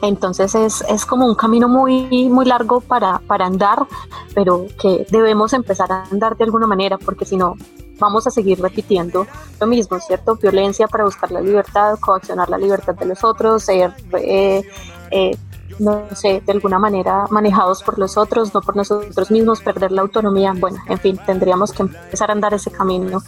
Entonces 0.02 0.54
es, 0.54 0.82
es, 0.88 1.06
como 1.06 1.26
un 1.26 1.34
camino 1.34 1.68
muy, 1.68 2.28
muy 2.28 2.44
largo 2.44 2.80
para, 2.80 3.18
para 3.20 3.46
andar, 3.46 3.86
pero 4.34 4.66
que 4.80 5.06
debemos 5.10 5.52
empezar 5.52 5.90
a 5.92 6.04
andar 6.10 6.36
de 6.36 6.44
alguna 6.44 6.66
manera, 6.66 6.98
porque 6.98 7.24
si 7.24 7.36
no, 7.36 7.56
vamos 7.98 8.26
a 8.26 8.30
seguir 8.30 8.60
repitiendo 8.60 9.26
lo 9.60 9.66
mismo, 9.66 9.98
¿cierto? 10.00 10.36
Violencia 10.36 10.88
para 10.88 11.04
buscar 11.04 11.30
la 11.30 11.40
libertad, 11.40 11.98
coaccionar 12.00 12.48
la 12.48 12.58
libertad 12.58 12.94
de 12.94 13.06
los 13.06 13.22
otros, 13.24 13.62
ser, 13.62 13.94
eh, 14.18 14.62
eh, 15.10 15.36
no 15.78 16.04
sé, 16.14 16.42
de 16.44 16.52
alguna 16.52 16.78
manera 16.78 17.26
manejados 17.30 17.82
por 17.82 17.98
los 17.98 18.16
otros, 18.16 18.52
no 18.52 18.60
por 18.60 18.76
nosotros 18.76 19.30
mismos, 19.30 19.60
perder 19.60 19.92
la 19.92 20.02
autonomía. 20.02 20.52
Bueno, 20.56 20.78
en 20.88 20.98
fin, 20.98 21.18
tendríamos 21.24 21.72
que 21.72 21.82
empezar 21.82 22.30
a 22.30 22.32
andar 22.32 22.52
ese 22.54 22.70
camino 22.70 23.22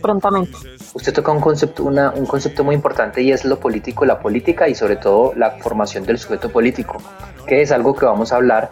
prontamente. 0.00 0.56
Usted 0.94 1.12
toca 1.12 1.32
un 1.32 1.40
concepto, 1.40 1.84
una, 1.84 2.10
un 2.10 2.26
concepto 2.26 2.64
muy 2.64 2.74
importante 2.74 3.22
y 3.22 3.32
es 3.32 3.44
lo 3.44 3.60
político, 3.60 4.04
la 4.04 4.18
política 4.18 4.68
y 4.68 4.74
sobre 4.74 4.96
todo 4.96 5.32
la 5.36 5.52
formación 5.52 6.04
del 6.04 6.18
sujeto 6.18 6.50
político, 6.50 6.98
que 7.46 7.62
es 7.62 7.72
algo 7.72 7.94
que 7.94 8.04
vamos 8.04 8.32
a 8.32 8.36
hablar 8.36 8.70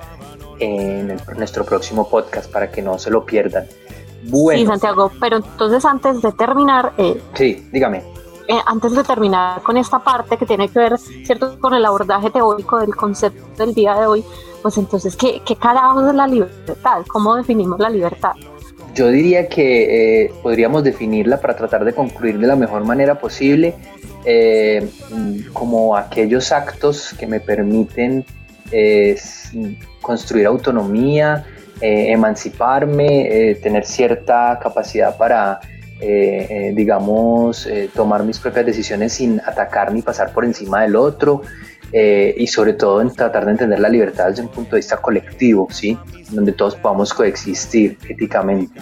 en, 0.60 1.16
nuestro 1.36 1.64
próximo 1.64 2.08
podcast 2.08 2.50
para 2.50 2.70
que 2.70 2.82
no 2.82 2.98
se 2.98 3.10
lo 3.10 3.24
pierdan. 3.24 3.66
Bueno. 4.24 4.60
Sí, 4.60 4.66
Santiago, 4.66 5.12
pero 5.20 5.36
entonces 5.36 5.84
antes 5.84 6.20
de 6.20 6.32
terminar... 6.32 6.92
Eh, 6.98 7.22
sí, 7.34 7.68
dígame. 7.72 8.02
Eh, 8.48 8.58
antes 8.66 8.92
de 8.92 9.04
terminar 9.04 9.62
con 9.62 9.76
esta 9.76 9.98
parte 9.98 10.36
que 10.36 10.46
tiene 10.46 10.68
que 10.68 10.78
ver, 10.78 10.98
¿cierto?, 10.98 11.58
con 11.60 11.74
el 11.74 11.84
abordaje 11.84 12.30
teórico 12.30 12.78
del 12.78 12.96
concepto 12.96 13.64
del 13.64 13.74
día 13.74 13.94
de 13.94 14.06
hoy, 14.06 14.24
pues 14.62 14.78
entonces, 14.78 15.16
¿qué, 15.16 15.42
qué 15.44 15.54
carajo 15.54 16.06
es 16.08 16.14
la 16.14 16.26
libertad? 16.26 17.04
¿Cómo 17.08 17.36
definimos 17.36 17.78
la 17.78 17.90
libertad? 17.90 18.32
Yo 18.98 19.06
diría 19.12 19.48
que 19.48 20.24
eh, 20.24 20.32
podríamos 20.42 20.82
definirla 20.82 21.40
para 21.40 21.54
tratar 21.54 21.84
de 21.84 21.92
concluir 21.92 22.36
de 22.36 22.48
la 22.48 22.56
mejor 22.56 22.84
manera 22.84 23.14
posible 23.14 23.76
eh, 24.24 24.88
como 25.52 25.96
aquellos 25.96 26.50
actos 26.50 27.14
que 27.16 27.28
me 27.28 27.38
permiten 27.38 28.24
construir 30.02 30.46
autonomía, 30.46 31.46
emanciparme, 31.80 33.56
tener 33.62 33.86
cierta 33.86 34.58
capacidad 34.60 35.16
para 35.16 35.60
eh, 36.00 36.46
eh, 36.48 36.72
digamos, 36.76 37.66
eh, 37.66 37.90
tomar 37.92 38.22
mis 38.22 38.38
propias 38.38 38.64
decisiones 38.64 39.14
sin 39.14 39.40
atacar 39.40 39.92
ni 39.92 40.00
pasar 40.00 40.32
por 40.32 40.44
encima 40.44 40.82
del 40.82 40.94
otro, 40.94 41.42
y 41.92 42.46
sobre 42.46 42.74
todo 42.74 43.00
en 43.00 43.12
tratar 43.12 43.46
de 43.46 43.52
entender 43.52 43.80
la 43.80 43.88
libertad 43.88 44.28
desde 44.28 44.42
un 44.42 44.48
punto 44.48 44.72
de 44.72 44.76
vista 44.76 44.98
colectivo, 44.98 45.68
¿sí? 45.70 45.98
Donde 46.30 46.52
todos 46.52 46.76
podamos 46.76 47.14
coexistir 47.14 47.98
éticamente. 48.08 48.80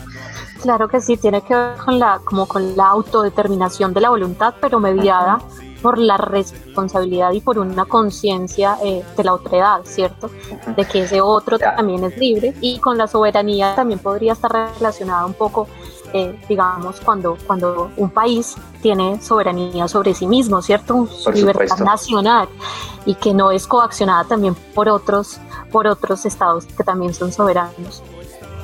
Claro 0.63 0.89
que 0.89 1.01
sí, 1.01 1.17
tiene 1.17 1.43
que 1.43 1.55
ver 1.55 1.77
con 1.77 1.99
la, 1.99 2.21
como 2.25 2.47
con 2.47 2.77
la 2.77 2.89
autodeterminación 2.89 3.95
de 3.95 4.01
la 4.01 4.11
voluntad, 4.11 4.55
pero 4.61 4.81
mediada 4.81 5.39
por 5.83 5.99
la 5.99 6.17
responsabilidad 6.17 7.33
y 7.33 7.41
por 7.41 7.59
una 7.59 7.85
conciencia 7.85 8.77
de 8.83 9.25
la 9.25 9.35
otredad, 9.35 9.83
¿cierto? 9.85 10.31
De 10.75 10.85
que 10.85 11.03
ese 11.03 11.21
otro 11.21 11.59
también 11.59 12.03
es 12.05 12.17
libre 12.17 12.55
y 12.61 12.79
con 12.79 12.99
la 12.99 13.07
soberanía 13.07 13.75
también 13.77 14.01
podría 14.01 14.33
estar 14.33 14.51
relacionada 14.77 15.27
un 15.27 15.35
poco 15.35 15.69
eh, 16.17 16.35
digamos, 16.49 16.99
cuando, 17.01 17.37
cuando 17.47 17.91
un 17.99 18.09
país 18.09 18.57
tiene 18.81 19.21
soberanía 19.21 19.87
sobre 19.87 20.15
sí 20.15 20.27
mismo, 20.27 20.63
¿cierto? 20.63 21.07
Su 21.07 21.31
libertad 21.31 21.79
nacional 21.81 22.49
y 23.05 23.15
que 23.17 23.35
no 23.35 23.51
es 23.51 23.67
coaccionada 23.67 24.25
también 24.25 24.55
por 24.75 24.89
otros, 24.89 25.39
por 25.71 25.87
otros 25.87 26.25
estados 26.25 26.65
que 26.65 26.83
también 26.85 27.13
son 27.13 27.33
soberanos. 27.33 28.03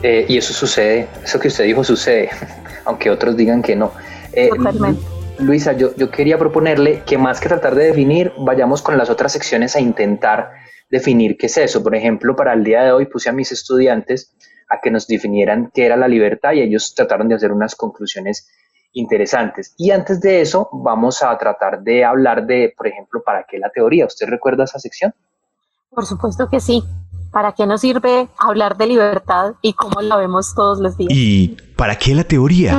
Eh, 0.02 0.24
y 0.30 0.38
eso 0.38 0.54
sucede, 0.54 1.08
eso 1.22 1.38
que 1.38 1.48
usted 1.48 1.64
dijo 1.64 1.84
sucede, 1.84 2.30
aunque 2.86 3.10
otros 3.10 3.36
digan 3.36 3.60
que 3.60 3.76
no. 3.76 3.92
Eh, 4.32 4.48
Totalmente. 4.48 5.02
Luisa, 5.38 5.72
yo, 5.74 5.94
yo 5.96 6.10
quería 6.10 6.38
proponerle 6.38 7.02
que 7.04 7.18
más 7.18 7.38
que 7.38 7.48
tratar 7.48 7.74
de 7.74 7.84
definir, 7.84 8.32
vayamos 8.38 8.80
con 8.80 8.96
las 8.96 9.10
otras 9.10 9.32
secciones 9.32 9.76
a 9.76 9.80
intentar 9.80 10.52
definir 10.88 11.36
qué 11.36 11.46
es 11.46 11.58
eso. 11.58 11.82
Por 11.82 11.94
ejemplo, 11.94 12.34
para 12.34 12.54
el 12.54 12.64
día 12.64 12.82
de 12.82 12.92
hoy 12.92 13.04
puse 13.04 13.28
a 13.28 13.32
mis 13.32 13.52
estudiantes 13.52 14.32
a 14.72 14.80
que 14.80 14.90
nos 14.90 15.06
definieran 15.06 15.70
qué 15.74 15.84
era 15.86 15.96
la 15.96 16.08
libertad 16.08 16.52
y 16.52 16.62
ellos 16.62 16.94
trataron 16.94 17.28
de 17.28 17.34
hacer 17.34 17.52
unas 17.52 17.74
conclusiones 17.74 18.48
interesantes. 18.92 19.74
Y 19.76 19.90
antes 19.90 20.20
de 20.20 20.40
eso, 20.40 20.68
vamos 20.72 21.22
a 21.22 21.36
tratar 21.36 21.82
de 21.82 22.04
hablar 22.04 22.46
de, 22.46 22.72
por 22.76 22.86
ejemplo, 22.86 23.22
¿para 23.22 23.44
qué 23.48 23.58
la 23.58 23.70
teoría? 23.70 24.06
¿Usted 24.06 24.26
recuerda 24.28 24.64
esa 24.64 24.78
sección? 24.78 25.14
Por 25.90 26.06
supuesto 26.06 26.48
que 26.48 26.60
sí. 26.60 26.82
¿Para 27.30 27.52
qué 27.52 27.66
nos 27.66 27.80
sirve 27.80 28.28
hablar 28.38 28.76
de 28.76 28.86
libertad 28.86 29.54
y 29.62 29.72
cómo 29.72 30.02
la 30.02 30.16
vemos 30.16 30.54
todos 30.54 30.78
los 30.78 30.96
días? 30.96 31.10
¿Y 31.12 31.56
para 31.76 31.96
qué 31.96 32.14
la 32.14 32.24
teoría? 32.24 32.72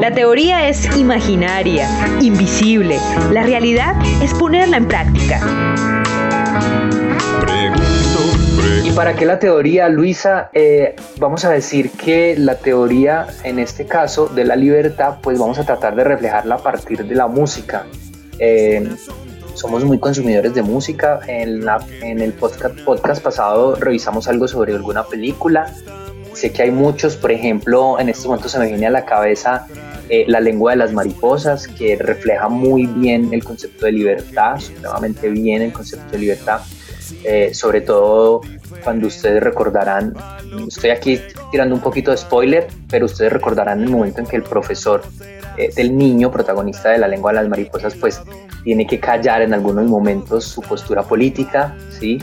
La 0.00 0.14
teoría 0.14 0.68
es 0.68 0.96
imaginaria, 0.96 1.88
invisible. 2.20 2.98
La 3.32 3.42
realidad 3.42 3.94
es 4.22 4.32
ponerla 4.34 4.76
en 4.76 4.88
práctica. 4.88 6.05
¿Y 8.96 8.98
para 8.98 9.14
qué 9.14 9.26
la 9.26 9.38
teoría, 9.38 9.90
Luisa? 9.90 10.48
Eh, 10.54 10.96
vamos 11.18 11.44
a 11.44 11.50
decir 11.50 11.90
que 11.90 12.34
la 12.38 12.54
teoría, 12.54 13.26
en 13.44 13.58
este 13.58 13.84
caso, 13.84 14.26
de 14.26 14.46
la 14.46 14.56
libertad, 14.56 15.18
pues 15.22 15.38
vamos 15.38 15.58
a 15.58 15.66
tratar 15.66 15.94
de 15.96 16.02
reflejarla 16.02 16.54
a 16.54 16.58
partir 16.62 17.04
de 17.04 17.14
la 17.14 17.26
música. 17.26 17.84
Eh, 18.38 18.88
somos 19.52 19.84
muy 19.84 19.98
consumidores 19.98 20.54
de 20.54 20.62
música. 20.62 21.20
En, 21.26 21.68
el 22.00 22.32
podcast, 22.32 22.80
podcast 22.86 23.22
pasado 23.22 23.74
revisamos 23.74 24.28
algo 24.28 24.48
sobre 24.48 24.72
alguna 24.72 25.04
película. 25.04 25.70
Sé 26.32 26.50
que 26.50 26.62
hay 26.62 26.70
muchos, 26.70 27.16
por 27.16 27.32
ejemplo, 27.32 28.00
en 28.00 28.08
este 28.08 28.26
momento 28.26 28.48
se 28.48 28.58
me 28.58 28.68
viene 28.68 28.86
a 28.86 28.90
la 28.90 29.04
cabeza 29.04 29.66
eh, 30.08 30.24
La 30.26 30.40
lengua 30.40 30.70
de 30.70 30.78
las 30.78 30.94
mariposas, 30.94 31.68
que 31.68 31.96
refleja 31.96 32.48
muy 32.48 32.86
bien 32.86 33.28
el 33.34 33.44
concepto 33.44 33.84
de 33.84 33.92
libertad, 33.92 34.58
supremamente 34.58 35.28
bien 35.28 35.60
el 35.60 35.74
concepto 35.74 36.12
de 36.12 36.18
libertad. 36.18 36.62
Eh, 37.24 37.54
sobre 37.54 37.80
todo 37.80 38.40
cuando 38.82 39.06
ustedes 39.06 39.42
recordarán, 39.42 40.14
estoy 40.66 40.90
aquí 40.90 41.20
tirando 41.50 41.74
un 41.74 41.80
poquito 41.80 42.10
de 42.10 42.16
spoiler, 42.16 42.68
pero 42.88 43.06
ustedes 43.06 43.32
recordarán 43.32 43.82
el 43.82 43.90
momento 43.90 44.20
en 44.20 44.26
que 44.26 44.36
el 44.36 44.42
profesor 44.42 45.02
eh, 45.56 45.70
del 45.74 45.96
niño, 45.96 46.30
protagonista 46.30 46.90
de 46.90 46.98
la 46.98 47.08
lengua 47.08 47.32
de 47.32 47.36
las 47.36 47.48
mariposas, 47.48 47.94
pues 47.94 48.20
tiene 48.64 48.86
que 48.86 48.98
callar 48.98 49.42
en 49.42 49.54
algunos 49.54 49.86
momentos 49.86 50.44
su 50.44 50.60
postura 50.60 51.02
política, 51.02 51.76
¿sí? 51.98 52.18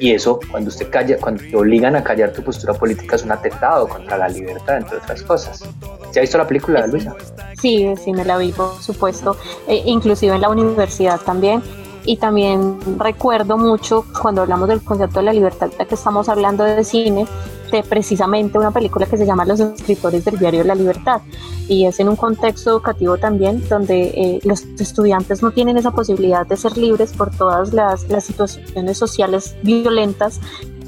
Y 0.00 0.12
eso, 0.12 0.40
cuando 0.50 0.68
usted 0.68 0.90
calla, 0.90 1.18
cuando 1.18 1.42
te 1.42 1.56
obligan 1.56 1.96
a 1.96 2.02
callar 2.02 2.32
tu 2.32 2.42
postura 2.42 2.74
política, 2.74 3.16
es 3.16 3.24
un 3.24 3.32
atentado 3.32 3.88
contra 3.88 4.16
la 4.16 4.28
libertad, 4.28 4.78
entre 4.78 4.96
otras 4.96 5.22
cosas. 5.22 5.62
¿Se 6.10 6.18
ha 6.18 6.22
visto 6.22 6.38
la 6.38 6.46
película, 6.46 6.86
Luisa? 6.86 7.14
Sí, 7.60 7.92
sí, 8.02 8.12
me 8.12 8.24
la 8.24 8.38
vi, 8.38 8.52
por 8.52 8.80
supuesto. 8.80 9.36
Eh, 9.68 9.82
inclusive 9.86 10.34
en 10.34 10.40
la 10.40 10.48
universidad 10.48 11.20
también 11.20 11.62
y 12.04 12.16
también 12.16 12.78
recuerdo 12.98 13.56
mucho 13.58 14.04
cuando 14.20 14.42
hablamos 14.42 14.68
del 14.68 14.82
concepto 14.82 15.20
de 15.20 15.26
la 15.26 15.32
libertad, 15.32 15.70
que 15.70 15.94
estamos 15.94 16.28
hablando 16.28 16.64
de 16.64 16.84
cine, 16.84 17.26
de 17.70 17.82
precisamente 17.82 18.58
una 18.58 18.70
película 18.70 19.06
que 19.06 19.16
se 19.16 19.24
llama 19.24 19.44
Los 19.44 19.60
escritores 19.60 20.24
del 20.24 20.38
diario 20.38 20.62
la 20.62 20.74
libertad 20.74 21.22
y 21.68 21.86
es 21.86 22.00
en 22.00 22.08
un 22.08 22.16
contexto 22.16 22.70
educativo 22.70 23.16
también 23.16 23.66
donde 23.68 24.12
eh, 24.14 24.40
los 24.44 24.64
estudiantes 24.78 25.42
no 25.42 25.52
tienen 25.52 25.78
esa 25.78 25.90
posibilidad 25.90 26.46
de 26.46 26.56
ser 26.56 26.76
libres 26.76 27.12
por 27.12 27.30
todas 27.30 27.72
las, 27.72 28.08
las 28.10 28.24
situaciones 28.24 28.98
sociales 28.98 29.56
violentas 29.62 30.38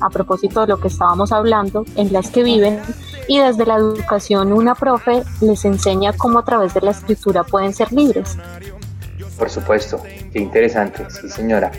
a 0.01 0.11
propósito 0.11 0.61
de 0.61 0.67
lo 0.67 0.79
que 0.79 0.89
estábamos 0.89 1.33
hablando, 1.33 1.85
en 1.97 2.13
las 2.13 2.31
que 2.31 2.43
viven 2.43 2.81
y 3.29 3.39
desde 3.39 3.65
la 3.65 3.77
educación 3.77 4.53
una 4.53 4.75
profe 4.75 5.23
les 5.41 5.65
enseña 5.65 6.13
cómo 6.13 6.41
a 6.41 6.45
través 6.45 6.75
de 6.75 6.83
la 6.83 6.91
escritura 6.91 7.45
pueden 7.45 7.73
ser 7.73 7.93
libres. 7.93 8.37
Por 9.39 9.51
supuesto, 9.51 10.01
qué 10.33 10.39
interesante, 10.39 11.05
sí 11.11 11.29
señora. 11.29 11.71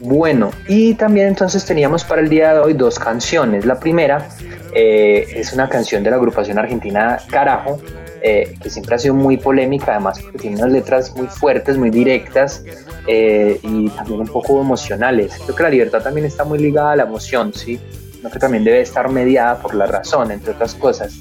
Bueno, 0.00 0.50
y 0.66 0.94
también 0.94 1.28
entonces 1.28 1.64
teníamos 1.64 2.04
para 2.04 2.22
el 2.22 2.28
día 2.28 2.54
de 2.54 2.60
hoy 2.60 2.72
dos 2.72 2.98
canciones. 2.98 3.64
La 3.66 3.78
primera 3.78 4.28
eh, 4.72 5.26
es 5.34 5.52
una 5.52 5.68
canción 5.68 6.02
de 6.02 6.10
la 6.10 6.16
agrupación 6.16 6.58
argentina 6.58 7.18
Carajo, 7.30 7.80
eh, 8.22 8.54
que 8.62 8.70
siempre 8.70 8.94
ha 8.94 8.98
sido 8.98 9.14
muy 9.14 9.36
polémica, 9.36 9.92
además 9.92 10.18
porque 10.20 10.38
tiene 10.38 10.56
unas 10.56 10.72
letras 10.72 11.14
muy 11.14 11.26
fuertes, 11.26 11.76
muy 11.76 11.90
directas 11.90 12.64
eh, 13.06 13.60
y 13.62 13.88
también 13.90 14.20
un 14.20 14.28
poco 14.28 14.60
emocionales. 14.60 15.34
Creo 15.44 15.56
que 15.56 15.62
la 15.62 15.70
libertad 15.70 16.02
también 16.02 16.26
está 16.26 16.44
muy 16.44 16.58
ligada 16.58 16.92
a 16.92 16.96
la 16.96 17.02
emoción, 17.04 17.52
¿sí? 17.54 17.78
Creo 18.20 18.30
que 18.30 18.38
también 18.38 18.64
debe 18.64 18.80
estar 18.80 19.08
mediada 19.10 19.58
por 19.60 19.74
la 19.74 19.86
razón, 19.86 20.30
entre 20.30 20.52
otras 20.52 20.74
cosas. 20.74 21.14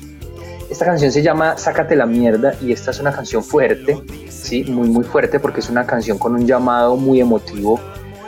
Esta 0.69 0.85
canción 0.85 1.11
se 1.11 1.21
llama 1.21 1.57
Sácate 1.57 1.95
la 1.95 2.05
mierda 2.05 2.55
y 2.61 2.71
esta 2.71 2.91
es 2.91 2.99
una 2.99 3.11
canción 3.11 3.43
fuerte, 3.43 3.97
sí, 4.29 4.63
muy 4.63 4.89
muy 4.89 5.03
fuerte 5.03 5.39
porque 5.39 5.59
es 5.59 5.69
una 5.69 5.85
canción 5.85 6.17
con 6.17 6.33
un 6.33 6.47
llamado 6.47 6.95
muy 6.95 7.21
emotivo 7.21 7.79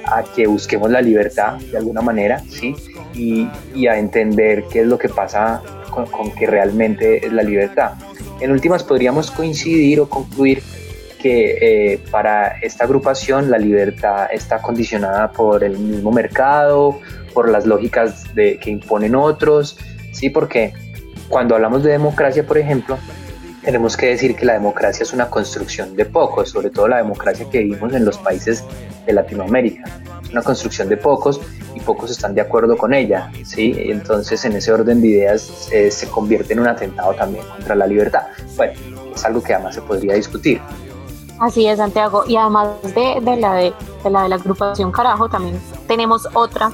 a 0.06 0.24
que 0.24 0.48
busquemos 0.48 0.90
la 0.92 1.02
libertad 1.02 1.58
de 1.60 1.78
alguna 1.78 2.02
manera, 2.02 2.42
sí, 2.50 2.76
y, 3.14 3.88
a 3.88 3.98
entender 3.98 4.66
qué 4.72 4.82
es 4.82 4.88
lo 4.88 4.98
que 4.98 5.10
pasa 5.10 5.62
con, 5.90 6.06
con, 6.06 6.32
que 6.34 6.46
realmente 6.46 7.26
es 7.26 7.34
la 7.34 7.44
libertad. 7.44 7.94
En 8.40 8.52
últimas 8.52 8.84
podríamos 8.84 9.32
coincidir 9.32 10.00
o 10.00 10.08
concluir 10.08 10.62
que 11.20 11.94
eh, 11.94 12.00
para 12.12 12.60
esta 12.60 12.84
agrupación 12.84 13.50
la 13.50 13.58
libertad 13.58 14.28
está 14.32 14.62
condicionada 14.62 15.32
por 15.32 15.64
el 15.64 15.78
mismo 15.78 16.12
mercado, 16.12 17.00
por 17.34 17.50
las 17.50 17.66
lógicas 17.66 18.34
de, 18.36 18.58
que 18.60 18.70
imponen 18.70 19.16
otros, 19.16 19.78
sí, 20.12 20.30
porque 20.30 20.74
cuando 21.30 21.56
hablamos 21.56 21.84
de 21.84 21.92
democracia, 21.92 22.46
por 22.46 22.58
ejemplo, 22.58 22.98
tenemos 23.64 23.98
que 23.98 24.08
decir 24.08 24.36
que 24.36 24.46
la 24.46 24.54
democracia 24.54 25.04
es 25.04 25.14
una 25.14 25.30
construcción 25.30 25.96
de 25.96 26.06
pocos, 26.06 26.50
sobre 26.50 26.70
todo 26.70 26.88
la 26.88 26.98
democracia 26.98 27.50
que 27.50 27.60
vivimos 27.60 27.94
en 27.94 28.06
los 28.06 28.18
países 28.18 28.64
de 29.06 29.14
Latinoamérica. 29.14 29.84
Es 30.24 30.30
una 30.32 30.42
construcción 30.42 30.88
de 30.88 30.98
pocos 30.98 31.42
y 31.76 31.80
pocos 31.82 32.10
están 32.12 32.34
de 32.34 32.42
acuerdo 32.42 32.78
con 32.78 32.94
ella, 32.94 33.30
¿sí? 33.44 33.76
Entonces, 33.78 34.46
en 34.46 34.54
ese 34.54 34.72
orden 34.72 35.02
de 35.02 35.08
ideas 35.08 35.70
eh, 35.72 35.92
se 35.92 36.08
convierte 36.08 36.54
en 36.54 36.60
un 36.60 36.68
atentado 36.68 37.14
también 37.14 37.46
contra 37.46 37.76
la 37.76 37.88
libertad. 37.88 38.24
Bueno, 38.56 38.74
es 39.14 39.26
algo 39.26 39.44
que 39.44 39.54
además 39.54 39.76
se 39.76 39.82
podría 39.82 40.14
discutir. 40.14 40.62
Así 41.40 41.68
es, 41.68 41.78
Santiago. 41.78 42.24
Y 42.28 42.36
además 42.36 42.70
de, 42.96 43.20
de 43.22 43.36
la, 43.38 43.54
de, 43.56 43.74
la 44.10 44.24
de 44.24 44.30
la 44.30 44.36
agrupación 44.36 44.92
Carajo, 44.92 45.30
también 45.30 45.60
tenemos 45.88 46.28
otra 46.34 46.72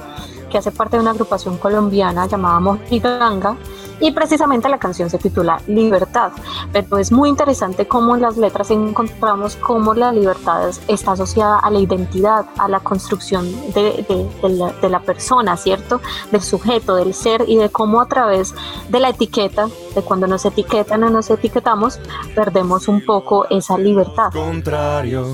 que 0.50 0.58
hace 0.58 0.70
parte 0.70 0.96
de 0.96 1.02
una 1.02 1.10
agrupación 1.10 1.58
colombiana 1.58 2.26
llamada 2.26 2.60
Mojiganga, 2.60 3.56
y 4.00 4.12
precisamente 4.12 4.68
la 4.68 4.78
canción 4.78 5.10
se 5.10 5.18
titula 5.18 5.60
Libertad, 5.66 6.32
pero 6.72 6.98
es 6.98 7.12
muy 7.12 7.28
interesante 7.28 7.86
cómo 7.86 8.14
en 8.14 8.22
las 8.22 8.36
letras 8.36 8.70
encontramos 8.70 9.56
cómo 9.56 9.94
la 9.94 10.12
libertad 10.12 10.70
está 10.88 11.12
asociada 11.12 11.58
a 11.58 11.70
la 11.70 11.78
identidad, 11.78 12.46
a 12.58 12.68
la 12.68 12.80
construcción 12.80 13.50
de, 13.72 14.04
la, 14.42 14.88
la 14.88 15.00
persona, 15.00 15.56
¿cierto? 15.56 16.00
Del 16.30 16.42
sujeto, 16.42 16.96
del 16.96 17.14
ser 17.14 17.44
y 17.46 17.56
de 17.56 17.68
cómo 17.68 18.00
a 18.00 18.06
través 18.06 18.54
de 18.88 19.00
la 19.00 19.10
etiqueta, 19.10 19.68
de 19.94 20.02
cuando 20.02 20.26
nos 20.26 20.44
etiquetan 20.44 21.02
o 21.04 21.10
nos 21.10 21.30
etiquetamos, 21.30 21.98
perdemos 22.34 22.88
un 22.88 23.04
poco 23.04 23.46
esa 23.48 23.78
libertad. 23.78 24.32
Contrarios. 24.32 25.28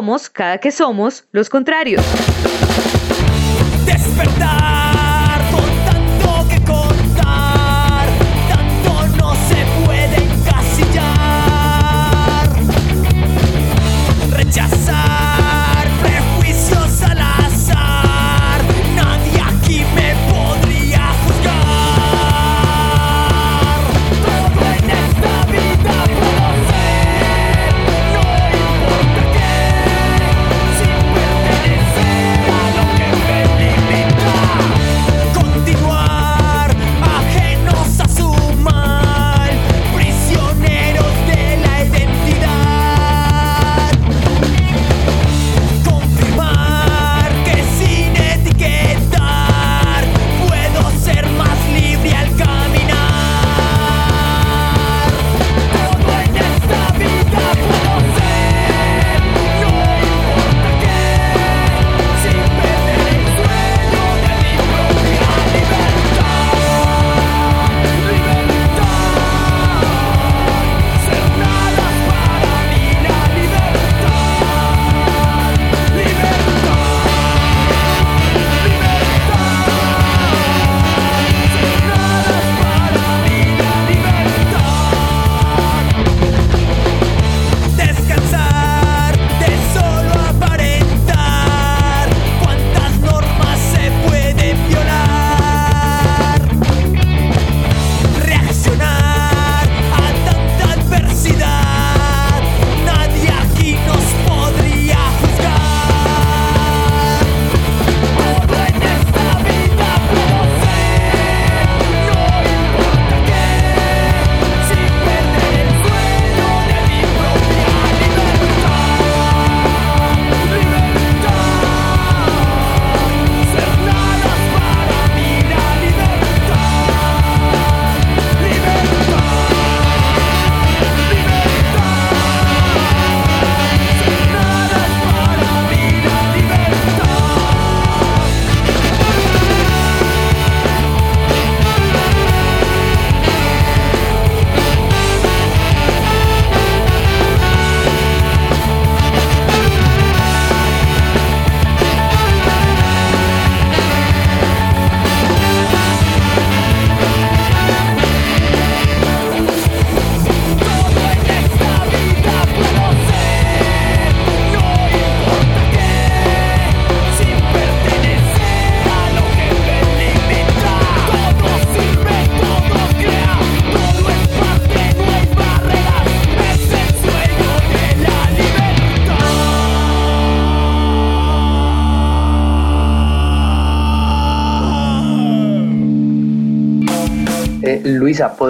Somos, 0.00 0.30
cada 0.30 0.56
que 0.56 0.70
somos, 0.70 1.24
los 1.30 1.50
contrarios. 1.50 2.02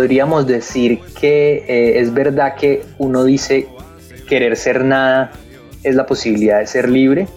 ¿Podríamos 0.01 0.47
decir 0.47 0.99
que 1.21 1.63
eh, 1.69 2.01
es 2.01 2.15
verdad 2.15 2.55
que 2.55 2.83
uno 2.97 3.23
dice 3.23 3.69
querer 4.31 4.57
ser 4.57 4.83
nada 4.83 5.31
es 5.83 5.95
la 5.95 6.07
posibilidad 6.07 6.59
de 6.61 6.67
ser 6.67 6.89
libre? 6.89 7.29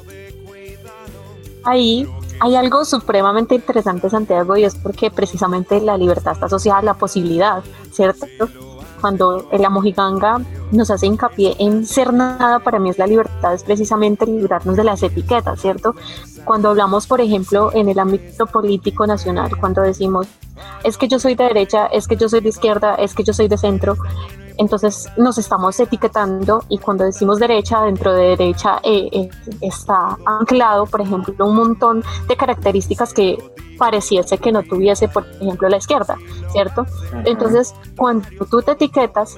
Ahí 1.66 2.08
hay 2.40 2.56
algo 2.56 2.86
supremamente 2.86 3.56
interesante, 3.56 4.10
Santiago, 4.10 4.56
y 4.56 4.64
es 4.64 4.76
porque 4.76 5.12
precisamente 5.12 5.82
la 5.82 5.98
libertad 5.98 6.32
está 6.32 6.46
asociada 6.46 6.80
a 6.80 6.84
la 6.84 6.94
posibilidad, 6.94 7.62
¿cierto? 7.92 8.28
Cuando 9.04 9.50
la 9.52 9.70
mojiganga 9.70 10.40
nos 10.72 10.90
hace 10.90 11.08
hincapié 11.08 11.58
en 11.60 11.86
ser 11.86 12.14
nada, 12.14 12.60
para 12.60 12.80
mí 12.80 12.90
es 12.90 12.98
la 12.98 13.06
libertad, 13.06 13.54
es 13.54 13.62
precisamente 13.62 14.26
librarnos 14.26 14.78
de 14.78 14.86
las 14.86 15.04
etiquetas, 15.04 15.60
¿cierto? 15.60 15.94
Cuando 16.46 16.70
hablamos, 16.70 17.06
por 17.06 17.20
ejemplo, 17.20 17.70
en 17.74 17.90
el 17.90 18.00
ámbito 18.00 18.46
político 18.46 19.06
nacional, 19.06 19.58
cuando 19.60 19.82
decimos, 19.82 20.28
es 20.86 20.98
que 20.98 21.10
yo 21.10 21.20
soy 21.20 21.36
de 21.36 21.44
derecha, 21.44 21.88
es 21.88 22.08
que 22.08 22.16
yo 22.16 22.30
soy 22.30 22.40
de 22.40 22.48
izquierda, 22.48 22.96
es 22.96 23.14
que 23.14 23.26
yo 23.26 23.34
soy 23.34 23.50
de 23.50 23.58
centro, 23.58 23.98
entonces 24.58 25.10
nos 25.18 25.38
estamos 25.38 25.80
etiquetando 25.80 26.64
y 26.70 26.78
cuando 26.78 27.04
decimos 27.04 27.40
derecha, 27.40 27.84
dentro 27.84 28.14
de 28.14 28.36
derecha 28.36 28.80
eh, 28.84 29.10
eh, 29.12 29.30
está 29.62 30.18
anclado, 30.26 30.86
por 30.86 31.02
ejemplo, 31.02 31.46
un 31.46 31.56
montón 31.56 32.04
de 32.28 32.36
características 32.36 33.14
que 33.14 33.38
pareciese 33.78 34.38
que 34.38 34.52
no 34.52 34.64
tuviese, 34.64 35.08
por 35.08 35.26
ejemplo, 35.42 35.68
la 35.70 35.78
izquierda, 35.78 36.18
¿cierto? 36.52 36.86
Entonces, 37.26 37.74
cuando 37.96 38.28
tú 38.50 38.62
te 38.62 38.72
etiquetas, 38.72 39.36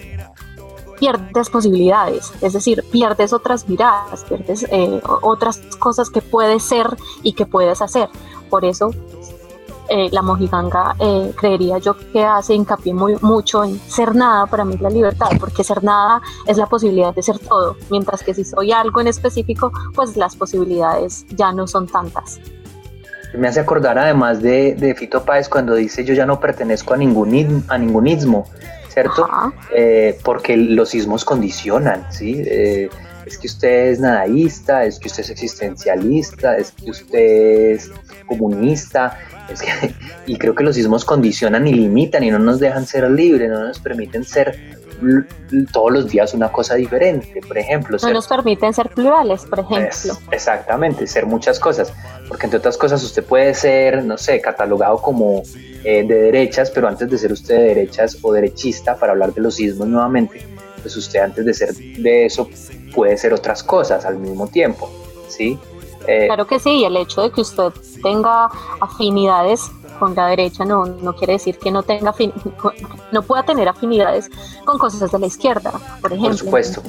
pierdes 1.00 1.50
posibilidades, 1.50 2.32
es 2.42 2.54
decir, 2.54 2.84
pierdes 2.92 3.34
otras 3.34 3.68
miradas, 3.68 4.24
pierdes 4.24 4.66
eh, 4.70 5.02
otras 5.22 5.60
cosas 5.80 6.10
que 6.10 6.22
puedes 6.22 6.64
ser 6.64 6.88
y 7.22 7.34
que 7.34 7.46
puedes 7.46 7.82
hacer. 7.82 8.10
Por 8.50 8.66
eso 8.66 8.92
eh, 9.90 10.10
la 10.12 10.22
mojiganga 10.22 10.96
eh, 11.00 11.32
creería 11.36 11.78
yo 11.78 11.96
que 12.12 12.24
hace 12.24 12.56
hincapié 12.56 12.94
muy, 12.94 13.18
mucho 13.22 13.64
en 13.64 13.80
ser 13.80 14.16
nada 14.16 14.48
para 14.48 14.66
mí 14.66 14.76
es 14.76 14.82
la 14.82 14.90
libertad, 14.90 15.28
porque 15.40 15.64
ser 15.64 15.84
nada 15.84 16.22
es 16.48 16.58
la 16.58 16.66
posibilidad 16.66 17.14
de 17.14 17.22
ser 17.22 17.38
todo, 17.40 17.78
mientras 17.92 18.24
que 18.24 18.34
si 18.34 18.44
soy 18.44 18.72
algo 18.72 19.02
en 19.02 19.08
específico, 19.08 19.72
pues 19.94 20.18
las 20.18 20.36
posibilidades 20.36 21.26
ya 21.30 21.52
no 21.52 21.68
son 21.68 21.88
tantas. 21.88 22.40
Me 23.38 23.48
hace 23.48 23.60
acordar 23.60 24.00
además 24.00 24.42
de, 24.42 24.76
de 24.76 24.96
Fito 24.96 25.24
Páez 25.24 25.50
cuando 25.50 25.76
dice 25.76 26.04
yo 26.04 26.14
ya 26.14 26.26
no 26.26 26.40
pertenezco 26.40 26.94
a 26.94 26.98
ningún, 26.98 27.64
a 27.68 27.78
ningún 27.78 28.08
ismo, 28.08 28.48
¿cierto? 28.88 29.28
Eh, 29.76 30.18
porque 30.24 30.58
los 30.58 30.96
ismos 30.96 31.26
condicionan, 31.26 32.08
¿sí? 32.12 32.44
es 33.26 33.38
que 33.40 33.48
usted 33.48 33.88
es 33.90 34.00
nadaísta, 34.00 34.86
es 34.86 35.00
que 35.00 35.08
usted 35.08 35.24
es 35.24 35.30
existencialista, 35.32 36.58
es 36.58 36.72
que 36.72 36.92
usted 36.92 37.72
es 37.72 37.92
comunista, 38.28 39.18
y 40.26 40.38
creo 40.38 40.56
que 40.56 40.64
los 40.64 40.76
sismos 40.76 41.06
condicionan 41.06 41.68
y 41.68 41.74
limitan 41.74 42.24
y 42.24 42.32
no 42.32 42.40
nos 42.40 42.60
dejan 42.60 42.86
ser 42.86 43.10
libres, 43.10 43.50
no 43.50 43.68
nos 43.68 43.80
permiten 43.80 44.24
ser 44.24 44.76
todos 45.72 45.92
los 45.92 46.10
días 46.10 46.34
una 46.34 46.52
cosa 46.52 46.76
diferente, 46.76 47.42
por 47.46 47.58
ejemplo. 47.58 47.98
No 48.02 48.12
nos 48.12 48.28
permiten 48.28 48.74
ser 48.74 48.90
plurales, 48.90 49.46
por 49.46 49.60
ejemplo. 49.60 50.18
exactamente, 50.32 51.06
ser 51.08 51.26
muchas 51.26 51.60
cosas, 51.60 51.94
porque 52.28 52.46
entre 52.46 52.60
otras 52.60 52.78
cosas 52.78 53.04
usted 53.04 53.24
puede 53.24 53.54
ser, 53.54 54.04
no 54.04 54.18
sé, 54.18 54.42
catalogado 54.42 54.98
como 55.02 55.44
eh, 55.84 56.04
de 56.08 56.16
derechas, 56.16 56.72
pero 56.72 56.88
antes 56.88 57.10
de 57.10 57.18
ser 57.18 57.32
usted 57.32 57.58
de 57.58 57.64
derechas 57.64 58.18
o 58.22 58.32
derechista, 58.32 58.96
para 58.98 59.12
hablar 59.12 59.34
de 59.34 59.42
los 59.42 59.56
sismos 59.56 59.88
nuevamente, 59.88 60.46
pues 60.82 60.96
usted 60.96 61.20
antes 61.20 61.46
de 61.46 61.54
ser 61.54 61.74
de 61.74 62.26
eso 62.26 62.50
puede 62.94 63.18
ser 63.18 63.34
otras 63.34 63.64
cosas 63.64 64.06
al 64.06 64.18
mismo 64.18 64.48
tiempo, 64.48 64.90
¿sí? 65.28 65.60
Eh, 66.08 66.26
claro 66.28 66.46
que 66.46 66.60
sí, 66.60 66.82
y 66.82 66.86
el 66.86 66.98
hecho 66.98 67.22
de 67.22 67.32
que 67.32 67.42
usted 67.42 67.72
tenga 68.02 68.50
afinidades 68.80 69.72
con 70.00 70.14
la 70.14 70.28
derecha 70.28 70.66
no, 70.66 70.86
no 70.86 71.16
quiere 71.16 71.34
decir 71.34 71.58
que 71.58 71.72
no 71.72 71.84
tenga 71.84 72.14
no 73.12 73.22
pueda 73.22 73.44
tener 73.44 73.68
afinidades 73.68 74.30
con 74.66 74.78
cosas 74.78 75.12
de 75.12 75.20
la 75.20 75.26
izquierda, 75.26 75.72
por 76.02 76.12
ejemplo. 76.12 76.30
Por 76.30 76.38
supuesto. 76.38 76.84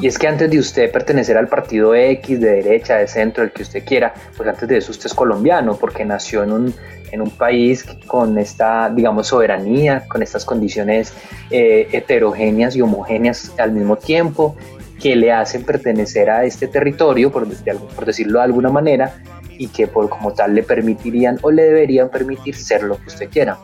Y 0.00 0.06
es 0.06 0.18
que 0.18 0.26
antes 0.26 0.50
de 0.50 0.58
usted 0.58 0.90
pertenecer 0.90 1.36
al 1.36 1.48
partido 1.48 1.94
X, 1.94 2.40
de 2.40 2.62
derecha, 2.62 2.96
de 2.96 3.06
centro, 3.06 3.44
el 3.44 3.52
que 3.52 3.62
usted 3.62 3.84
quiera, 3.84 4.14
pues 4.36 4.48
antes 4.48 4.66
de 4.68 4.78
eso 4.78 4.90
usted 4.90 5.06
es 5.06 5.14
colombiano, 5.14 5.76
porque 5.76 6.04
nació 6.04 6.42
en 6.44 6.52
un, 6.52 6.74
en 7.10 7.20
un 7.20 7.30
país 7.30 7.84
con 8.06 8.38
esta, 8.38 8.88
digamos, 8.88 9.26
soberanía, 9.26 10.04
con 10.08 10.22
estas 10.22 10.46
condiciones 10.46 11.12
eh, 11.50 11.88
heterogéneas 11.92 12.74
y 12.74 12.80
homogéneas 12.80 13.52
al 13.58 13.72
mismo 13.72 13.96
tiempo, 13.96 14.56
que 15.02 15.16
le 15.16 15.32
hacen 15.32 15.64
pertenecer 15.64 16.30
a 16.30 16.44
este 16.44 16.68
territorio, 16.68 17.32
por, 17.32 17.48
por 17.48 18.06
decirlo 18.06 18.38
de 18.38 18.44
alguna 18.44 18.70
manera, 18.70 19.20
y 19.58 19.66
que 19.66 19.88
por 19.88 20.08
como 20.08 20.32
tal 20.32 20.54
le 20.54 20.62
permitirían 20.62 21.40
o 21.42 21.50
le 21.50 21.64
deberían 21.64 22.08
permitir 22.08 22.54
ser 22.54 22.84
lo 22.84 22.96
que 22.98 23.08
usted 23.08 23.28
quiera. 23.28 23.58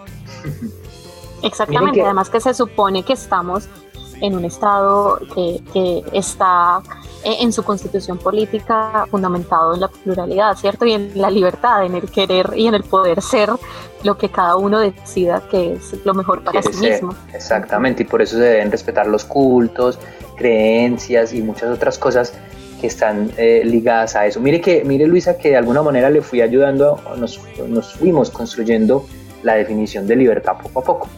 Exactamente, 1.45 2.03
además 2.03 2.29
que 2.29 2.41
se 2.41 2.53
supone 2.53 3.05
que 3.05 3.13
estamos 3.13 3.69
en 4.21 4.35
un 4.35 4.45
Estado 4.45 5.21
que, 5.33 5.63
que, 5.73 6.03
está 6.13 6.83
en 7.25 7.53
su 7.53 7.63
constitución 7.63 8.19
política 8.19 9.07
fundamentado 9.11 9.75
en 9.75 9.81
la 9.81 9.89
pluralidad, 9.89 10.57
¿cierto? 10.57 10.87
Y 10.87 10.93
en 10.93 11.13
la 11.15 11.31
libertad, 11.31 11.85
en 11.85 11.95
el 11.95 12.11
querer 12.11 12.53
y 12.57 12.67
en 12.67 12.75
el 12.75 12.85
poder 12.85 13.21
ser 13.23 13.51
lo 14.05 14.17
que 14.17 14.29
cada 14.29 14.57
uno 14.57 14.79
decida 14.79 15.43
que 15.51 15.75
es 15.75 15.95
lo 16.05 16.15
mejor 16.15 16.45
para 16.45 16.63
sí 16.63 16.79
mismo. 16.81 17.15
Exactamente, 17.33 18.03
y 18.03 18.07
por 18.07 18.23
eso 18.23 18.37
se 18.37 18.43
deben 18.43 18.71
respetar 18.71 19.07
los 19.07 19.25
cultos, 19.25 19.99
creencias 20.37 21.33
y 21.33 21.43
muchas 21.43 21.71
otras 21.71 21.99
cosas 21.99 22.33
que 22.81 22.87
están 22.87 23.33
eh, 23.37 23.63
ligadas 23.65 24.15
a 24.15 24.27
eso. 24.27 24.41
Mire 24.41 24.61
que, 24.61 24.85
mire 24.85 25.07
Luisa, 25.07 25.37
que 25.37 25.51
de 25.51 25.57
alguna 25.57 25.83
manera 25.83 26.11
le 26.11 26.23
fui 26.23 26.41
ayudando, 26.41 27.01
nos, 27.17 27.41
nos 27.69 27.95
fuimos 27.95 28.31
construyendo 28.31 29.05
la 29.43 29.55
definición 29.55 30.07
de 30.07 30.17
libertad 30.17 30.55
poco 30.63 30.81
a 30.81 30.85
poco. 30.85 31.09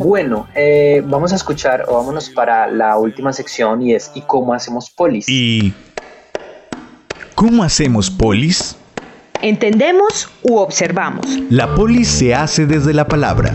Bueno, 0.00 0.48
eh, 0.54 1.02
vamos 1.04 1.32
a 1.32 1.36
escuchar 1.36 1.84
o 1.88 1.94
vámonos 1.94 2.30
para 2.30 2.66
la 2.68 2.96
última 2.96 3.32
sección 3.32 3.82
y 3.82 3.94
es 3.94 4.10
¿y 4.14 4.22
cómo 4.22 4.54
hacemos 4.54 4.90
polis? 4.90 5.26
¿Y 5.28 5.74
cómo 7.34 7.62
hacemos 7.62 8.10
polis? 8.10 8.76
¿Entendemos 9.42 10.28
u 10.42 10.56
observamos? 10.56 11.26
La 11.50 11.74
polis 11.74 12.08
se 12.08 12.34
hace 12.34 12.66
desde 12.66 12.94
la 12.94 13.06
palabra. 13.06 13.54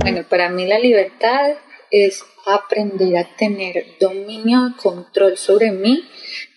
Bueno, 0.00 0.22
para 0.28 0.50
mí 0.50 0.66
la 0.66 0.78
libertad 0.78 1.52
es 1.90 2.24
aprender 2.46 3.16
a 3.16 3.36
tener 3.36 3.86
dominio, 4.00 4.74
control 4.82 5.38
sobre 5.38 5.70
mí, 5.70 6.04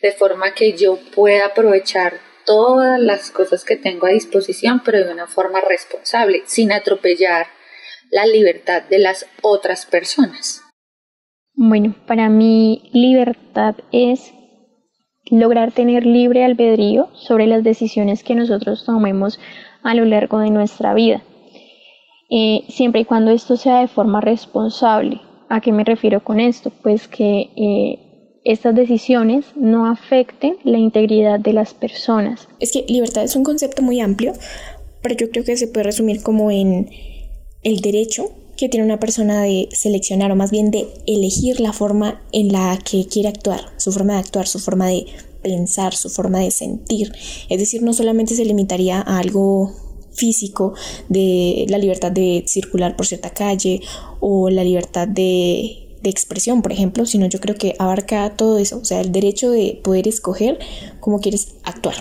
de 0.02 0.12
forma 0.12 0.54
que 0.54 0.74
yo 0.74 1.00
pueda 1.16 1.46
aprovechar 1.46 2.20
todas 2.44 3.00
las 3.00 3.30
cosas 3.30 3.64
que 3.64 3.76
tengo 3.76 4.08
a 4.08 4.12
disposición, 4.12 4.82
pero 4.84 5.06
de 5.06 5.12
una 5.12 5.28
forma 5.28 5.62
responsable, 5.62 6.44
sin 6.46 6.72
atropellar 6.72 7.48
la 8.12 8.26
libertad 8.26 8.84
de 8.90 9.00
las 9.00 9.26
otras 9.42 9.86
personas. 9.86 10.62
Bueno, 11.54 11.96
para 12.06 12.30
mí 12.30 12.90
libertad 12.94 13.76
es 13.92 14.32
lograr 15.32 15.72
tener 15.72 16.06
libre 16.06 16.46
albedrío 16.46 17.10
sobre 17.14 17.48
las 17.48 17.64
decisiones 17.64 18.24
que 18.24 18.36
nosotros 18.36 18.86
tomemos 18.86 19.40
a 19.84 19.94
lo 19.96 20.06
largo 20.06 20.40
de 20.40 20.52
nuestra 20.52 20.94
vida, 20.94 21.24
eh, 22.30 22.64
siempre 22.70 23.02
y 23.02 23.06
cuando 23.06 23.32
esto 23.32 23.58
sea 23.58 23.82
de 23.82 23.88
forma 23.88 24.22
responsable. 24.22 25.22
¿A 25.50 25.62
qué 25.62 25.72
me 25.72 25.84
refiero 25.84 26.24
con 26.24 26.40
esto? 26.40 26.72
Pues 26.84 27.08
que 27.08 27.50
eh, 27.56 28.42
estas 28.44 28.76
decisiones 28.76 29.46
no 29.56 29.90
afecten 29.90 30.58
la 30.64 30.78
integridad 30.78 31.40
de 31.40 31.54
las 31.54 31.74
personas. 31.74 32.48
Es 32.60 32.72
que 32.72 32.86
libertad 32.88 33.24
es 33.24 33.36
un 33.36 33.44
concepto 33.44 33.82
muy 33.82 34.00
amplio, 34.00 34.34
pero 35.02 35.16
yo 35.16 35.30
creo 35.30 35.44
que 35.44 35.58
se 35.58 35.68
puede 35.68 35.86
resumir 35.86 36.22
como 36.22 36.52
en 36.52 36.90
el 37.64 37.82
derecho 37.82 38.32
que 38.58 38.70
tiene 38.70 38.86
una 38.86 39.00
persona 39.00 39.44
de 39.44 39.70
seleccionar 39.72 40.32
o 40.32 40.36
más 40.36 40.52
bien 40.52 40.72
de 40.72 40.88
elegir 41.06 41.60
la 41.60 41.74
forma 41.74 42.22
en 42.32 42.52
la 42.52 42.78
que 42.84 43.06
quiere 43.06 43.30
actuar, 43.30 43.72
su 43.78 43.92
forma 43.92 44.14
de 44.14 44.20
actuar, 44.20 44.48
su 44.48 44.60
forma 44.60 44.88
de 44.88 45.06
pensar, 45.44 45.96
su 45.96 46.10
forma 46.10 46.40
de 46.40 46.52
sentir. 46.52 47.14
Es 47.50 47.60
decir, 47.60 47.84
no 47.84 47.94
solamente 47.94 48.36
se 48.36 48.46
limitaría 48.46 49.00
a 49.00 49.20
algo 49.20 49.74
físico 50.12 50.74
de 51.08 51.66
la 51.70 51.78
libertad 51.78 52.12
de 52.12 52.44
circular 52.48 52.96
por 52.96 53.06
cierta 53.06 53.30
calle 53.30 53.82
o 54.20 54.50
la 54.50 54.64
libertad 54.64 55.08
de, 55.08 55.84
expresión, 56.04 56.62
por 56.62 56.72
ejemplo, 56.72 57.06
sino 57.06 57.26
yo 57.26 57.42
creo 57.42 57.56
que 57.58 57.76
abarca 57.80 58.34
todo 58.38 58.60
eso, 58.60 58.80
o 58.80 58.86
sea, 58.86 59.02
el 59.02 59.12
derecho 59.12 59.52
de 59.52 59.78
poder 59.84 60.08
escoger 60.08 60.58
cómo 61.02 61.20
quieres 61.20 61.56
actuar. 61.64 61.96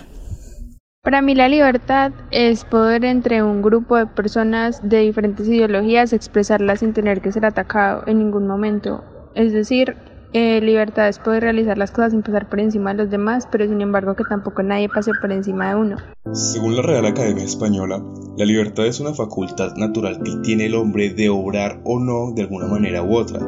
Para 1.06 1.22
mí 1.22 1.36
la 1.36 1.48
libertad 1.48 2.10
es 2.32 2.64
poder 2.64 3.04
entre 3.04 3.40
un 3.40 3.62
grupo 3.62 3.96
de 3.96 4.06
personas 4.06 4.80
de 4.82 5.02
diferentes 5.02 5.46
ideologías 5.46 6.12
expresarlas 6.12 6.80
sin 6.80 6.94
tener 6.94 7.20
que 7.20 7.30
ser 7.30 7.46
atacado 7.46 8.02
en 8.08 8.18
ningún 8.18 8.48
momento. 8.48 9.04
Es 9.36 9.52
decir, 9.52 9.94
eh, 10.32 10.60
libertad 10.60 11.06
es 11.06 11.20
poder 11.20 11.44
realizar 11.44 11.78
las 11.78 11.92
cosas 11.92 12.10
sin 12.10 12.22
pasar 12.22 12.48
por 12.48 12.58
encima 12.58 12.90
de 12.90 13.04
los 13.04 13.10
demás, 13.12 13.46
pero 13.52 13.68
sin 13.68 13.80
embargo 13.82 14.16
que 14.16 14.24
tampoco 14.24 14.64
nadie 14.64 14.88
pase 14.88 15.12
por 15.14 15.30
encima 15.30 15.68
de 15.68 15.76
uno. 15.76 15.96
Según 16.32 16.74
la 16.74 16.82
Real 16.82 17.06
Academia 17.06 17.44
Española, 17.44 18.02
la 18.36 18.44
libertad 18.44 18.86
es 18.86 18.98
una 18.98 19.14
facultad 19.14 19.76
natural 19.76 20.20
que 20.24 20.32
tiene 20.42 20.66
el 20.66 20.74
hombre 20.74 21.10
de 21.10 21.28
obrar 21.28 21.80
o 21.84 22.00
no 22.00 22.32
de 22.34 22.42
alguna 22.42 22.66
manera 22.66 23.04
u 23.04 23.14
otra, 23.14 23.38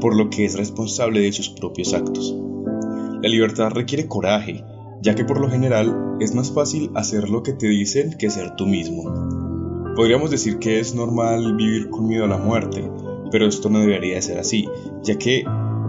por 0.00 0.16
lo 0.16 0.30
que 0.30 0.46
es 0.46 0.56
responsable 0.56 1.20
de 1.20 1.32
sus 1.32 1.50
propios 1.50 1.92
actos. 1.92 2.34
La 3.20 3.28
libertad 3.28 3.68
requiere 3.74 4.08
coraje, 4.08 4.64
ya 5.02 5.16
que 5.16 5.24
por 5.24 5.40
lo 5.40 5.50
general 5.50 6.16
es 6.20 6.34
más 6.34 6.52
fácil 6.52 6.90
hacer 6.94 7.28
lo 7.28 7.42
que 7.42 7.52
te 7.52 7.66
dicen 7.66 8.16
que 8.16 8.30
ser 8.30 8.54
tú 8.54 8.66
mismo. 8.66 9.02
Podríamos 9.96 10.30
decir 10.30 10.58
que 10.58 10.78
es 10.78 10.94
normal 10.94 11.56
vivir 11.56 11.90
con 11.90 12.06
miedo 12.06 12.24
a 12.24 12.28
la 12.28 12.38
muerte, 12.38 12.88
pero 13.30 13.46
esto 13.46 13.68
no 13.68 13.80
debería 13.80 14.14
de 14.14 14.22
ser 14.22 14.38
así, 14.38 14.68
ya 15.02 15.18
que 15.18 15.44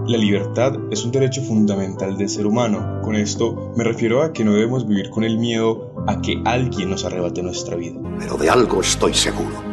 la 0.08 0.18
libertad 0.18 0.74
es 0.92 1.06
un 1.06 1.12
derecho 1.12 1.42
fundamental 1.44 2.18
del 2.18 2.28
ser 2.28 2.48
humano. 2.48 3.02
Con 3.04 3.16
esto 3.16 3.72
me 3.78 3.84
refiero 3.84 4.24
a 4.24 4.34
que 4.34 4.44
no 4.44 4.54
debemos 4.54 4.88
vivir 4.88 5.10
con 5.12 5.24
el 5.24 5.38
miedo 5.38 5.94
a 6.08 6.20
que 6.20 6.42
alguien 6.44 6.90
nos 6.90 7.06
arrebate 7.06 7.44
nuestra 7.44 7.78
vida. 7.78 8.00
Pero 8.20 8.36
de 8.36 8.50
algo 8.50 8.82
estoy 8.82 9.14
seguro. 9.14 9.64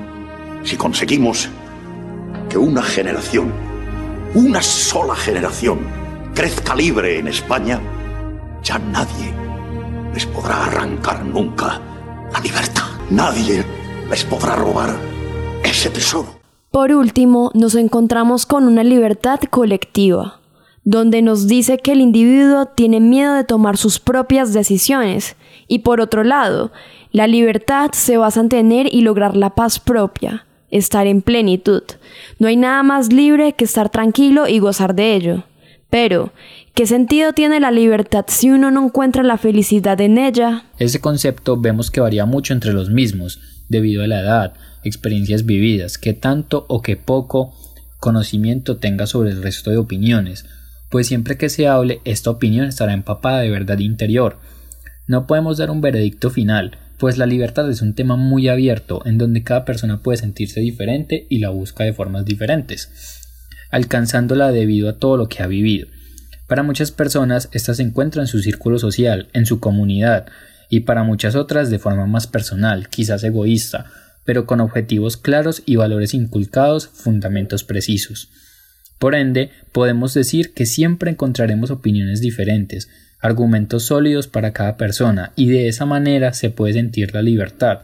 Si 0.62 0.76
conseguimos 0.76 1.48
que 2.48 2.58
una 2.58 2.82
generación, 2.82 3.50
una 4.34 4.62
sola 4.62 5.16
generación, 5.16 5.78
crezca 6.34 6.76
libre 6.76 7.18
en 7.18 7.26
España, 7.26 7.80
ya 8.62 8.78
nadie 8.78 9.34
les 10.14 10.26
podrá 10.26 10.64
arrancar 10.66 11.24
nunca 11.24 11.80
la 12.32 12.40
libertad. 12.40 12.84
Nadie 13.10 13.64
les 14.08 14.24
podrá 14.24 14.56
robar 14.56 14.96
ese 15.64 15.90
tesoro. 15.90 16.40
Por 16.70 16.92
último, 16.92 17.50
nos 17.54 17.74
encontramos 17.74 18.46
con 18.46 18.68
una 18.68 18.84
libertad 18.84 19.40
colectiva, 19.50 20.40
donde 20.84 21.20
nos 21.20 21.48
dice 21.48 21.78
que 21.78 21.92
el 21.92 22.00
individuo 22.00 22.66
tiene 22.66 23.00
miedo 23.00 23.34
de 23.34 23.44
tomar 23.44 23.76
sus 23.76 23.98
propias 23.98 24.52
decisiones, 24.52 25.36
y 25.66 25.80
por 25.80 26.00
otro 26.00 26.22
lado, 26.22 26.70
la 27.10 27.26
libertad 27.26 27.90
se 27.92 28.16
basa 28.16 28.40
en 28.40 28.48
tener 28.48 28.92
y 28.94 29.00
lograr 29.00 29.36
la 29.36 29.50
paz 29.50 29.80
propia, 29.80 30.46
estar 30.70 31.08
en 31.08 31.22
plenitud. 31.22 31.82
No 32.38 32.46
hay 32.46 32.56
nada 32.56 32.84
más 32.84 33.12
libre 33.12 33.54
que 33.54 33.64
estar 33.64 33.88
tranquilo 33.90 34.46
y 34.46 34.60
gozar 34.60 34.94
de 34.94 35.16
ello. 35.16 35.42
Pero, 35.90 36.32
¿qué 36.74 36.86
sentido 36.86 37.32
tiene 37.32 37.60
la 37.60 37.70
libertad 37.70 38.24
si 38.28 38.50
uno 38.50 38.70
no 38.70 38.84
encuentra 38.84 39.22
la 39.22 39.38
felicidad 39.38 40.00
en 40.00 40.18
ella? 40.18 40.64
Ese 40.78 41.00
concepto 41.00 41.60
vemos 41.60 41.90
que 41.90 42.00
varía 42.00 42.26
mucho 42.26 42.52
entre 42.52 42.72
los 42.72 42.90
mismos, 42.90 43.40
debido 43.68 44.02
a 44.02 44.06
la 44.06 44.20
edad, 44.20 44.54
experiencias 44.84 45.46
vividas, 45.46 45.98
que 45.98 46.12
tanto 46.12 46.66
o 46.68 46.82
que 46.82 46.96
poco 46.96 47.54
conocimiento 47.98 48.78
tenga 48.78 49.06
sobre 49.06 49.30
el 49.30 49.42
resto 49.42 49.70
de 49.70 49.76
opiniones, 49.76 50.46
pues 50.90 51.06
siempre 51.06 51.36
que 51.36 51.48
se 51.48 51.68
hable, 51.68 52.00
esta 52.04 52.30
opinión 52.30 52.66
estará 52.66 52.92
empapada 52.92 53.40
de 53.40 53.50
verdad 53.50 53.78
interior. 53.78 54.38
No 55.06 55.26
podemos 55.26 55.58
dar 55.58 55.70
un 55.70 55.80
veredicto 55.80 56.30
final, 56.30 56.78
pues 56.98 57.16
la 57.16 57.26
libertad 57.26 57.70
es 57.70 57.80
un 57.80 57.94
tema 57.94 58.16
muy 58.16 58.48
abierto 58.48 59.02
en 59.06 59.16
donde 59.16 59.42
cada 59.42 59.64
persona 59.64 60.02
puede 60.02 60.18
sentirse 60.18 60.60
diferente 60.60 61.26
y 61.30 61.38
la 61.38 61.50
busca 61.50 61.84
de 61.84 61.92
formas 61.92 62.24
diferentes, 62.24 62.90
alcanzándola 63.70 64.50
debido 64.50 64.88
a 64.88 64.98
todo 64.98 65.16
lo 65.16 65.28
que 65.28 65.42
ha 65.42 65.46
vivido. 65.46 65.88
Para 66.50 66.64
muchas 66.64 66.90
personas 66.90 67.48
esta 67.52 67.74
se 67.74 67.84
encuentra 67.84 68.22
en 68.22 68.26
su 68.26 68.42
círculo 68.42 68.80
social, 68.80 69.28
en 69.34 69.46
su 69.46 69.60
comunidad, 69.60 70.26
y 70.68 70.80
para 70.80 71.04
muchas 71.04 71.36
otras 71.36 71.70
de 71.70 71.78
forma 71.78 72.06
más 72.06 72.26
personal, 72.26 72.88
quizás 72.88 73.22
egoísta, 73.22 73.86
pero 74.24 74.46
con 74.46 74.58
objetivos 74.60 75.16
claros 75.16 75.62
y 75.64 75.76
valores 75.76 76.12
inculcados, 76.12 76.88
fundamentos 76.88 77.62
precisos. 77.62 78.30
Por 78.98 79.14
ende, 79.14 79.52
podemos 79.70 80.12
decir 80.12 80.52
que 80.52 80.66
siempre 80.66 81.12
encontraremos 81.12 81.70
opiniones 81.70 82.20
diferentes, 82.20 82.88
argumentos 83.20 83.84
sólidos 83.84 84.26
para 84.26 84.52
cada 84.52 84.76
persona, 84.76 85.32
y 85.36 85.50
de 85.50 85.68
esa 85.68 85.86
manera 85.86 86.32
se 86.32 86.50
puede 86.50 86.72
sentir 86.72 87.14
la 87.14 87.22
libertad, 87.22 87.82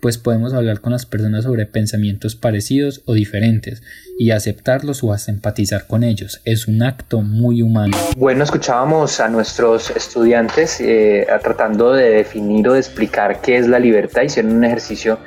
pues 0.00 0.18
podemos 0.18 0.54
hablar 0.54 0.80
con 0.80 0.92
las 0.92 1.06
personas 1.06 1.44
sobre 1.44 1.66
pensamientos 1.66 2.36
parecidos 2.36 3.02
o 3.06 3.14
diferentes 3.14 3.82
y 4.18 4.30
aceptarlos 4.30 5.02
o 5.04 5.12
hasta 5.12 5.30
empatizar 5.30 5.86
con 5.86 6.04
ellos. 6.04 6.40
Es 6.44 6.66
un 6.66 6.82
acto 6.82 7.20
muy 7.20 7.62
humano. 7.62 7.96
Bueno, 8.16 8.44
escuchábamos 8.44 9.20
a 9.20 9.28
nuestros 9.28 9.90
estudiantes 9.90 10.80
eh, 10.80 11.26
tratando 11.42 11.92
de 11.92 12.10
definir 12.10 12.68
o 12.68 12.72
de 12.72 12.80
explicar 12.80 13.40
qué 13.40 13.58
es 13.58 13.68
la 13.68 13.78
libertad. 13.78 14.22
Hicieron 14.22 14.52
un 14.52 14.64
ejercicio 14.64 15.18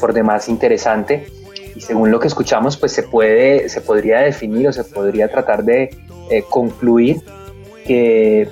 por 0.00 0.12
demás 0.12 0.48
interesante 0.48 1.26
y 1.74 1.80
según 1.80 2.10
lo 2.10 2.20
que 2.20 2.28
escuchamos 2.28 2.76
pues 2.76 2.92
se 2.92 3.02
puede 3.02 3.68
se 3.68 3.80
podría 3.80 4.20
definir 4.20 4.68
o 4.68 4.72
se 4.72 4.84
podría 4.84 5.28
tratar 5.28 5.64
de 5.64 5.90
eh, 6.30 6.44
concluir 6.48 7.20
que 7.84 8.48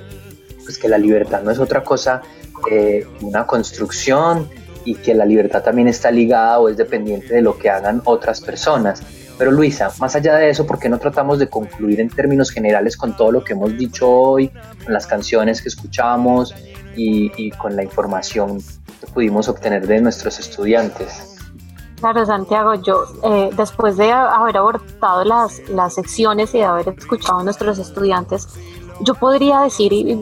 pues 0.65 0.79
que 0.79 0.89
la 0.89 0.99
libertad 0.99 1.43
no 1.43 1.51
es 1.51 1.59
otra 1.59 1.83
cosa 1.83 2.23
eh, 2.71 3.07
una 3.21 3.47
construcción 3.47 4.49
y 4.85 4.95
que 4.95 5.15
la 5.15 5.25
libertad 5.25 5.63
también 5.63 5.89
está 5.89 6.11
ligada 6.11 6.59
o 6.61 6.69
es 6.69 6.77
dependiente 6.77 7.35
de 7.35 7.43
lo 7.43 7.59
que 7.59 7.71
hagan 7.71 8.03
otras 8.05 8.41
personas. 8.41 9.03
Pero 9.37 9.51
Luisa, 9.51 9.91
más 9.99 10.15
allá 10.15 10.37
de 10.37 10.51
eso, 10.51 10.67
¿por 10.67 10.79
qué 10.79 10.89
no 10.89 10.99
tratamos 10.99 11.39
de 11.39 11.49
concluir 11.49 12.01
en 12.01 12.09
términos 12.09 12.51
generales 12.51 12.97
con 12.97 13.17
todo 13.17 13.33
lo 13.33 13.43
que 13.43 13.55
hemos 13.55 13.77
dicho 13.77 14.09
hoy, 14.09 14.49
con 14.85 14.93
las 14.93 15.07
canciones 15.07 15.61
que 15.61 15.69
escuchamos 15.69 16.55
y, 16.95 17.33
y 17.37 17.51
con 17.51 17.75
la 17.75 17.83
información 17.83 18.63
pudimos 19.13 19.49
obtener 19.49 19.87
de 19.87 20.01
nuestros 20.01 20.39
estudiantes. 20.39 21.35
Claro, 22.01 22.27
Santiago, 22.27 22.75
yo 22.75 23.05
eh, 23.23 23.51
después 23.57 23.97
de 23.97 24.13
haber 24.13 24.57
abortado 24.57 25.25
las, 25.25 25.67
las 25.71 25.95
secciones 25.95 26.55
y 26.55 26.59
de 26.59 26.65
haber 26.65 26.89
escuchado 26.91 27.39
a 27.39 27.45
nuestros 27.45 27.79
estudiantes, 27.79 28.49
yo 29.01 29.15
podría 29.15 29.61
decir, 29.61 29.93
y 29.93 30.19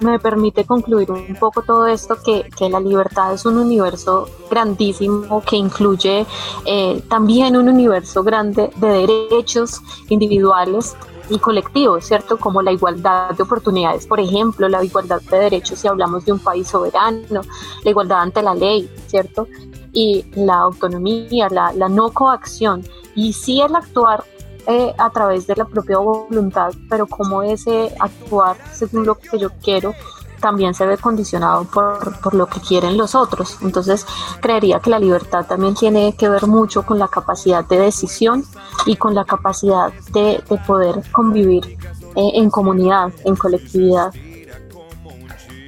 me 0.00 0.18
permite 0.18 0.64
concluir 0.64 1.10
un 1.10 1.36
poco 1.36 1.62
todo 1.62 1.86
esto, 1.86 2.16
que, 2.24 2.48
que 2.56 2.68
la 2.68 2.80
libertad 2.80 3.32
es 3.32 3.44
un 3.44 3.58
universo 3.58 4.28
grandísimo 4.50 5.42
que 5.42 5.56
incluye 5.56 6.26
eh, 6.64 7.02
también 7.08 7.56
un 7.56 7.68
universo 7.68 8.22
grande 8.22 8.70
de 8.76 9.06
derechos 9.06 9.80
individuales 10.08 10.96
y 11.28 11.38
colectivos, 11.38 12.04
¿cierto? 12.04 12.36
Como 12.36 12.62
la 12.62 12.72
igualdad 12.72 13.30
de 13.30 13.42
oportunidades, 13.42 14.06
por 14.06 14.20
ejemplo, 14.20 14.68
la 14.68 14.84
igualdad 14.84 15.20
de 15.22 15.38
derechos 15.38 15.80
si 15.80 15.88
hablamos 15.88 16.24
de 16.24 16.32
un 16.32 16.38
país 16.38 16.68
soberano, 16.68 17.42
la 17.82 17.90
igualdad 17.90 18.20
ante 18.20 18.42
la 18.42 18.54
ley, 18.54 18.88
¿cierto? 19.06 19.48
Y 19.92 20.24
la 20.34 20.58
autonomía, 20.58 21.48
la, 21.48 21.72
la 21.72 21.88
no 21.88 22.10
coacción, 22.10 22.84
y 23.14 23.32
sí 23.32 23.60
el 23.60 23.74
actuar 23.74 24.24
eh, 24.66 24.94
a 24.98 25.10
través 25.10 25.46
de 25.46 25.56
la 25.56 25.64
propia 25.64 25.98
voluntad, 25.98 26.72
pero 26.88 27.06
como 27.06 27.42
ese 27.42 27.94
actuar 27.98 28.56
según 28.72 29.06
lo 29.06 29.16
que 29.16 29.38
yo 29.38 29.50
quiero 29.62 29.94
también 30.40 30.74
se 30.74 30.86
ve 30.86 30.98
condicionado 30.98 31.64
por, 31.64 32.20
por, 32.20 32.34
lo 32.34 32.46
que 32.46 32.60
quieren 32.60 32.96
los 32.96 33.14
otros. 33.14 33.58
Entonces, 33.62 34.06
creería 34.40 34.80
que 34.80 34.90
la 34.90 34.98
libertad 34.98 35.46
también 35.46 35.74
tiene 35.74 36.14
que 36.16 36.28
ver 36.28 36.46
mucho 36.46 36.84
con 36.84 36.98
la 36.98 37.08
capacidad 37.08 37.64
de 37.64 37.78
decisión 37.78 38.44
y 38.84 38.96
con 38.96 39.14
la 39.14 39.24
capacidad 39.24 39.92
de, 40.12 40.42
de 40.48 40.58
poder 40.66 41.02
convivir 41.10 41.78
eh, 42.16 42.32
en 42.34 42.50
comunidad, 42.50 43.12
en 43.24 43.36
colectividad. 43.36 44.12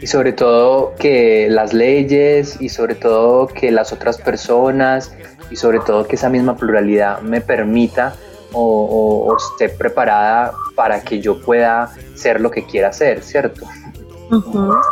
Y 0.00 0.06
sobre 0.06 0.32
todo 0.32 0.94
que 0.98 1.48
las 1.50 1.72
leyes 1.72 2.60
y 2.60 2.68
sobre 2.68 2.94
todo 2.94 3.48
que 3.48 3.70
las 3.70 3.92
otras 3.92 4.18
personas 4.18 5.12
y 5.50 5.56
sobre 5.56 5.80
todo 5.80 6.06
que 6.06 6.16
esa 6.16 6.28
misma 6.28 6.56
pluralidad 6.56 7.20
me 7.20 7.40
permita 7.40 8.14
o, 8.52 9.26
o, 9.26 9.36
esté 9.36 9.68
preparada 9.68 10.54
para 10.74 11.02
que 11.02 11.20
yo 11.20 11.40
pueda 11.40 11.92
ser 12.14 12.40
lo 12.40 12.50
que 12.50 12.64
quiera 12.64 12.92
ser, 12.92 13.22
¿cierto? 13.22 13.66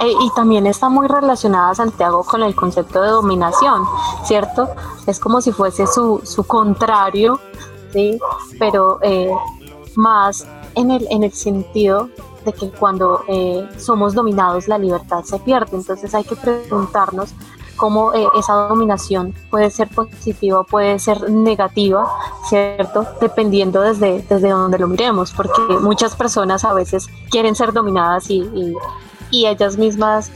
e, 0.01 0.09
y 0.09 0.31
también 0.35 0.67
está 0.67 0.89
muy 0.89 1.07
relacionada 1.09 1.75
Santiago 1.75 2.25
con 2.25 2.43
el 2.43 2.55
concepto 2.55 3.03
de 3.03 3.11
dominación, 3.11 3.85
¿cierto? 4.25 4.69
Es 5.07 5.21
como 5.21 5.41
si 5.41 5.53
fuese 5.53 5.87
su, 5.87 6.21
su 6.25 6.45
contrario, 6.45 7.39
¿sí? 7.93 8.19
Pero 8.59 8.99
eh, 9.03 9.31
más 9.95 10.47
en 10.75 10.91
el, 10.91 11.07
en 11.11 11.23
el 11.23 11.33
sentido 11.33 12.09
de 12.47 12.53
que 12.53 12.71
cuando 12.71 13.23
eh, 13.29 13.69
somos 13.77 14.15
dominados 14.15 14.69
la 14.69 14.79
libertad 14.79 15.23
se 15.25 15.39
pierde. 15.41 15.77
Entonces 15.77 16.15
hay 16.15 16.25
que 16.25 16.37
preguntarnos 16.37 17.35
cómo 17.77 18.13
eh, 18.15 18.27
esa 18.39 18.55
dominación 18.69 19.35
puede 19.51 19.71
ser 19.71 19.89
positiva 19.89 20.65
puede 20.65 20.99
ser 20.99 21.31
negativa, 21.31 22.11
¿cierto? 22.49 23.07
Dependiendo 23.21 23.81
desde, 23.81 24.23
desde 24.23 24.51
donde 24.51 24.79
lo 24.79 24.89
miremos, 24.89 25.33
porque 25.33 25.61
muchas 25.81 26.17
personas 26.17 26.65
a 26.65 26.73
veces 26.73 27.09
quieren 27.31 27.55
ser 27.55 27.73
dominadas 27.73 28.31
y, 28.31 28.41
y, 28.41 28.75
y 29.31 29.47
ellas 29.47 29.77
mismas 29.77 30.31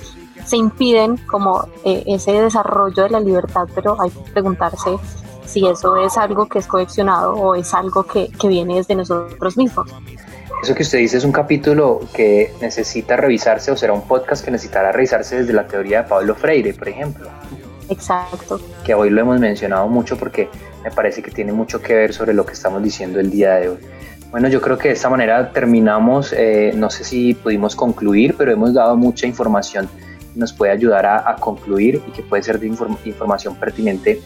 se 0.44 0.56
impiden 0.56 1.16
como 1.26 1.66
eh, 1.84 2.04
ese 2.06 2.32
desarrollo 2.32 3.04
de 3.04 3.10
la 3.10 3.20
libertad, 3.20 3.68
pero 3.74 4.00
hay 4.00 4.10
que 4.10 4.30
preguntarse 4.32 4.98
si 5.44 5.66
eso 5.66 5.96
es 5.96 6.16
algo 6.16 6.46
que 6.46 6.60
es 6.60 6.66
coleccionado 6.66 7.34
o 7.34 7.54
es 7.54 7.74
algo 7.74 8.04
que, 8.04 8.28
que 8.28 8.48
viene 8.48 8.76
desde 8.76 8.94
nosotros 8.94 9.56
mismos. 9.56 9.88
Eso 10.62 10.74
que 10.74 10.82
usted 10.82 10.98
dice 10.98 11.16
es 11.16 11.24
un 11.24 11.32
capítulo 11.32 12.00
que 12.12 12.52
necesita 12.60 13.16
revisarse 13.16 13.70
o 13.70 13.76
será 13.76 13.92
un 13.94 14.02
podcast 14.02 14.44
que 14.44 14.50
necesitará 14.50 14.92
revisarse 14.92 15.38
desde 15.38 15.52
la 15.52 15.66
teoría 15.66 16.02
de 16.02 16.08
Pablo 16.08 16.34
Freire, 16.34 16.74
por 16.74 16.88
ejemplo. 16.88 17.28
Exacto. 17.88 18.60
Que 18.84 18.94
hoy 18.94 19.10
lo 19.10 19.22
hemos 19.22 19.40
mencionado 19.40 19.88
mucho 19.88 20.16
porque 20.18 20.48
me 20.84 20.90
parece 20.90 21.22
que 21.22 21.30
tiene 21.30 21.52
mucho 21.52 21.80
que 21.80 21.94
ver 21.94 22.12
sobre 22.12 22.34
lo 22.34 22.44
que 22.44 22.52
estamos 22.52 22.82
diciendo 22.82 23.20
el 23.20 23.30
día 23.30 23.54
de 23.54 23.70
hoy. 23.70 23.78
Bueno, 24.30 24.48
yo 24.48 24.60
creo 24.60 24.78
que 24.78 24.88
de 24.88 24.94
esta 24.94 25.08
manera 25.08 25.50
terminamos, 25.50 26.32
eh, 26.32 26.72
no 26.76 26.90
sé 26.90 27.04
si 27.04 27.34
pudimos 27.34 27.74
concluir, 27.74 28.36
pero 28.36 28.52
hemos 28.52 28.74
dado 28.74 28.96
mucha 28.96 29.26
información 29.26 29.88
que 30.32 30.38
nos 30.38 30.52
puede 30.52 30.72
ayudar 30.72 31.04
a, 31.06 31.30
a 31.30 31.36
concluir 31.36 32.00
y 32.06 32.12
que 32.12 32.22
puede 32.22 32.42
ser 32.42 32.60
de 32.60 32.68
inform 32.68 32.96
información 33.04 33.56
pertinente 33.56 34.20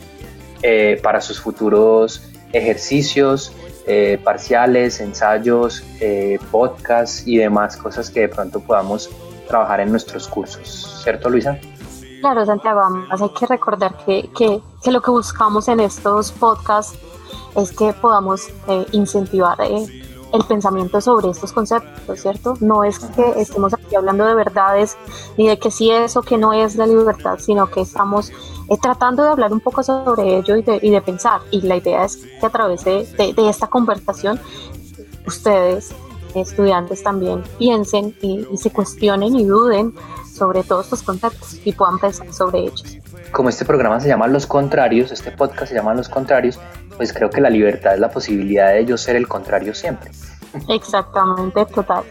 eh, 0.62 0.99
para 1.03 1.20
sus 1.20 1.41
futuros 1.41 2.22
ejercicios, 2.53 3.53
eh, 3.87 4.18
parciales, 4.22 5.01
ensayos, 5.01 5.85
eh, 6.01 6.39
podcasts 6.51 7.26
y 7.26 7.39
demás 7.39 7.76
cosas 7.76 8.11
que 8.11 8.20
de 8.20 8.28
pronto 8.28 8.61
podamos 8.61 9.11
trabajar 9.47 9.80
en 9.80 9.91
nuestros 9.91 10.26
cursos. 10.28 11.01
¿Cierto, 11.03 11.28
Luisa? 11.28 11.59
Claro, 12.20 12.47
Santiago, 12.47 12.80
además 12.80 13.20
hay 13.20 13.28
que 13.30 13.47
recordar 13.47 13.97
que, 14.07 14.30
que 14.37 14.62
que 14.85 14.93
lo 14.93 15.01
que 15.01 15.11
buscamos 15.11 15.66
en 15.68 15.80
estos 15.80 16.30
podcasts 16.30 16.99
es 17.57 17.72
que 17.72 17.95
podamos 17.95 18.51
eh, 18.68 18.87
incentivar 18.93 19.59
eh, 19.62 19.87
el 20.35 20.45
pensamiento 20.45 21.01
sobre 21.01 21.30
estos 21.30 21.53
conceptos, 21.53 22.20
¿cierto? 22.20 22.57
No 22.61 22.82
es 22.82 22.99
que 22.99 23.41
estemos 23.41 23.72
aquí 23.72 23.95
hablando 23.95 24.26
de 24.26 24.35
verdades 24.35 24.97
ni 25.39 25.47
de 25.47 25.59
que 25.61 25.70
sí 25.70 25.93
es 25.93 26.16
o 26.16 26.22
que 26.22 26.37
no 26.37 26.53
es 26.53 26.74
la 26.74 26.87
libertad, 26.87 27.39
sino 27.39 27.70
que 27.70 27.80
estamos 27.80 28.30
eh, 28.68 28.76
tratando 28.82 29.22
de 29.22 29.30
hablar 29.30 29.53
un 29.53 29.61
poco 29.61 29.85
sobre 29.85 30.39
ello 30.39 30.57
y 30.57 30.62
de, 30.62 30.80
y 30.82 30.91
de, 30.91 31.01
pensar. 31.01 31.41
Y 31.53 31.61
la 31.62 31.76
idea 31.76 32.05
es 32.05 32.16
que 32.16 32.47
a 32.47 32.51
través 32.51 32.85
de, 32.85 33.07
de, 33.16 33.49
esta 33.49 33.68
conversación 33.68 34.41
ustedes, 35.24 35.95
estudiantes, 36.35 37.05
también 37.05 37.45
piensen 37.57 38.16
y, 38.20 38.45
y 38.51 38.57
se 38.57 38.70
cuestionen 38.70 39.37
y 39.37 39.45
duden 39.45 39.95
sobre 40.32 40.64
todos 40.64 40.87
estos 40.87 41.05
conceptos 41.05 41.61
y 41.64 41.72
puedan 41.72 42.01
pensar 42.01 42.32
sobre 42.32 42.64
ellos 42.64 42.99
como 43.35 43.49
este 43.49 43.64
programa 43.64 43.99
se 43.99 44.07
llama 44.07 44.28
Los 44.28 44.47
Contrarios, 44.47 45.11
este 45.11 45.32
podcast 45.32 45.66
se 45.66 45.74
llama 45.74 45.93
Los 45.93 46.09
Contrarios, 46.09 46.61
pues 46.97 47.12
creo 47.12 47.30
que 47.30 47.40
la 47.40 47.51
libertad 47.51 47.95
es 47.95 48.01
la 48.01 48.11
posibilidad 48.11 48.72
de 48.72 48.84
yo 48.84 48.97
ser 48.97 49.16
el 49.16 49.28
contrario 49.28 49.74
siempre. 49.74 50.11
Exactamente, 50.68 51.64
total. 51.66 52.05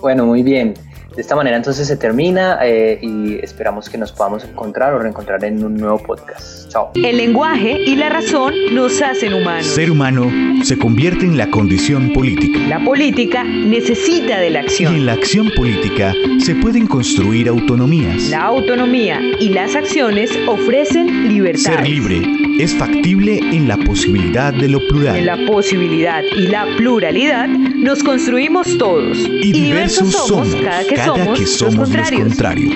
Bueno, 0.00 0.26
muy 0.26 0.42
bien. 0.42 0.74
De 1.18 1.22
esta 1.22 1.34
manera 1.34 1.56
entonces 1.56 1.88
se 1.88 1.96
termina 1.96 2.60
eh, 2.62 2.96
y 3.02 3.40
esperamos 3.42 3.90
que 3.90 3.98
nos 3.98 4.12
podamos 4.12 4.44
encontrar 4.44 4.94
o 4.94 5.00
reencontrar 5.00 5.44
en 5.44 5.64
un 5.64 5.74
nuevo 5.76 5.98
podcast. 5.98 6.70
Chao. 6.70 6.92
El 6.94 7.16
lenguaje 7.16 7.72
y 7.72 7.96
la 7.96 8.08
razón 8.08 8.54
nos 8.72 9.02
hacen 9.02 9.34
humanos. 9.34 9.66
Ser 9.66 9.90
humano 9.90 10.30
se 10.62 10.78
convierte 10.78 11.24
en 11.24 11.36
la 11.36 11.50
condición 11.50 12.12
política. 12.12 12.60
La 12.68 12.84
política 12.84 13.42
necesita 13.42 14.38
de 14.38 14.50
la 14.50 14.60
acción. 14.60 14.94
Y 14.94 14.98
en 14.98 15.06
la 15.06 15.14
acción 15.14 15.50
política 15.56 16.12
se 16.38 16.54
pueden 16.54 16.86
construir 16.86 17.48
autonomías. 17.48 18.28
La 18.28 18.44
autonomía 18.44 19.20
y 19.40 19.48
las 19.48 19.74
acciones 19.74 20.30
ofrecen 20.46 21.28
libertad. 21.28 21.78
Ser 21.78 21.88
libre 21.88 22.22
es 22.58 22.74
factible 22.74 23.38
en 23.38 23.68
la 23.68 23.76
posibilidad 23.76 24.52
de 24.52 24.68
lo 24.68 24.78
plural. 24.88 25.16
En 25.16 25.26
la 25.26 25.36
posibilidad 25.46 26.22
y 26.36 26.48
la 26.48 26.66
pluralidad 26.76 27.48
nos 27.48 28.02
construimos 28.02 28.76
todos. 28.78 29.16
Y, 29.18 29.52
diversos, 29.52 30.12
somos, 30.12 30.54
cada 30.56 30.84
que 30.84 30.96
cada 31.14 31.34
que 31.34 31.46
somos 31.46 31.74
los 31.74 31.88
contrarios. 31.88 32.20
los 32.20 32.28
contrarios. 32.28 32.74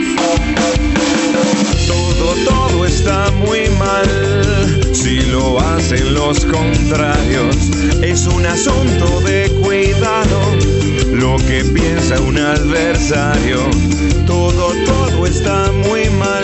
Todo, 1.86 2.34
todo 2.44 2.86
está 2.86 3.30
muy 3.32 3.68
mal 3.78 4.94
si 4.94 5.20
lo 5.30 5.60
hacen 5.60 6.14
los 6.14 6.44
contrarios. 6.44 7.56
Es 8.02 8.26
un 8.26 8.46
asunto 8.46 9.20
de 9.20 9.50
cuidado 9.62 10.40
lo 11.12 11.36
que 11.36 11.64
piensa 11.64 12.20
un 12.20 12.38
adversario. 12.38 13.58
Todo, 14.26 14.72
todo 14.86 15.26
está 15.26 15.70
muy 15.72 16.08
mal 16.10 16.41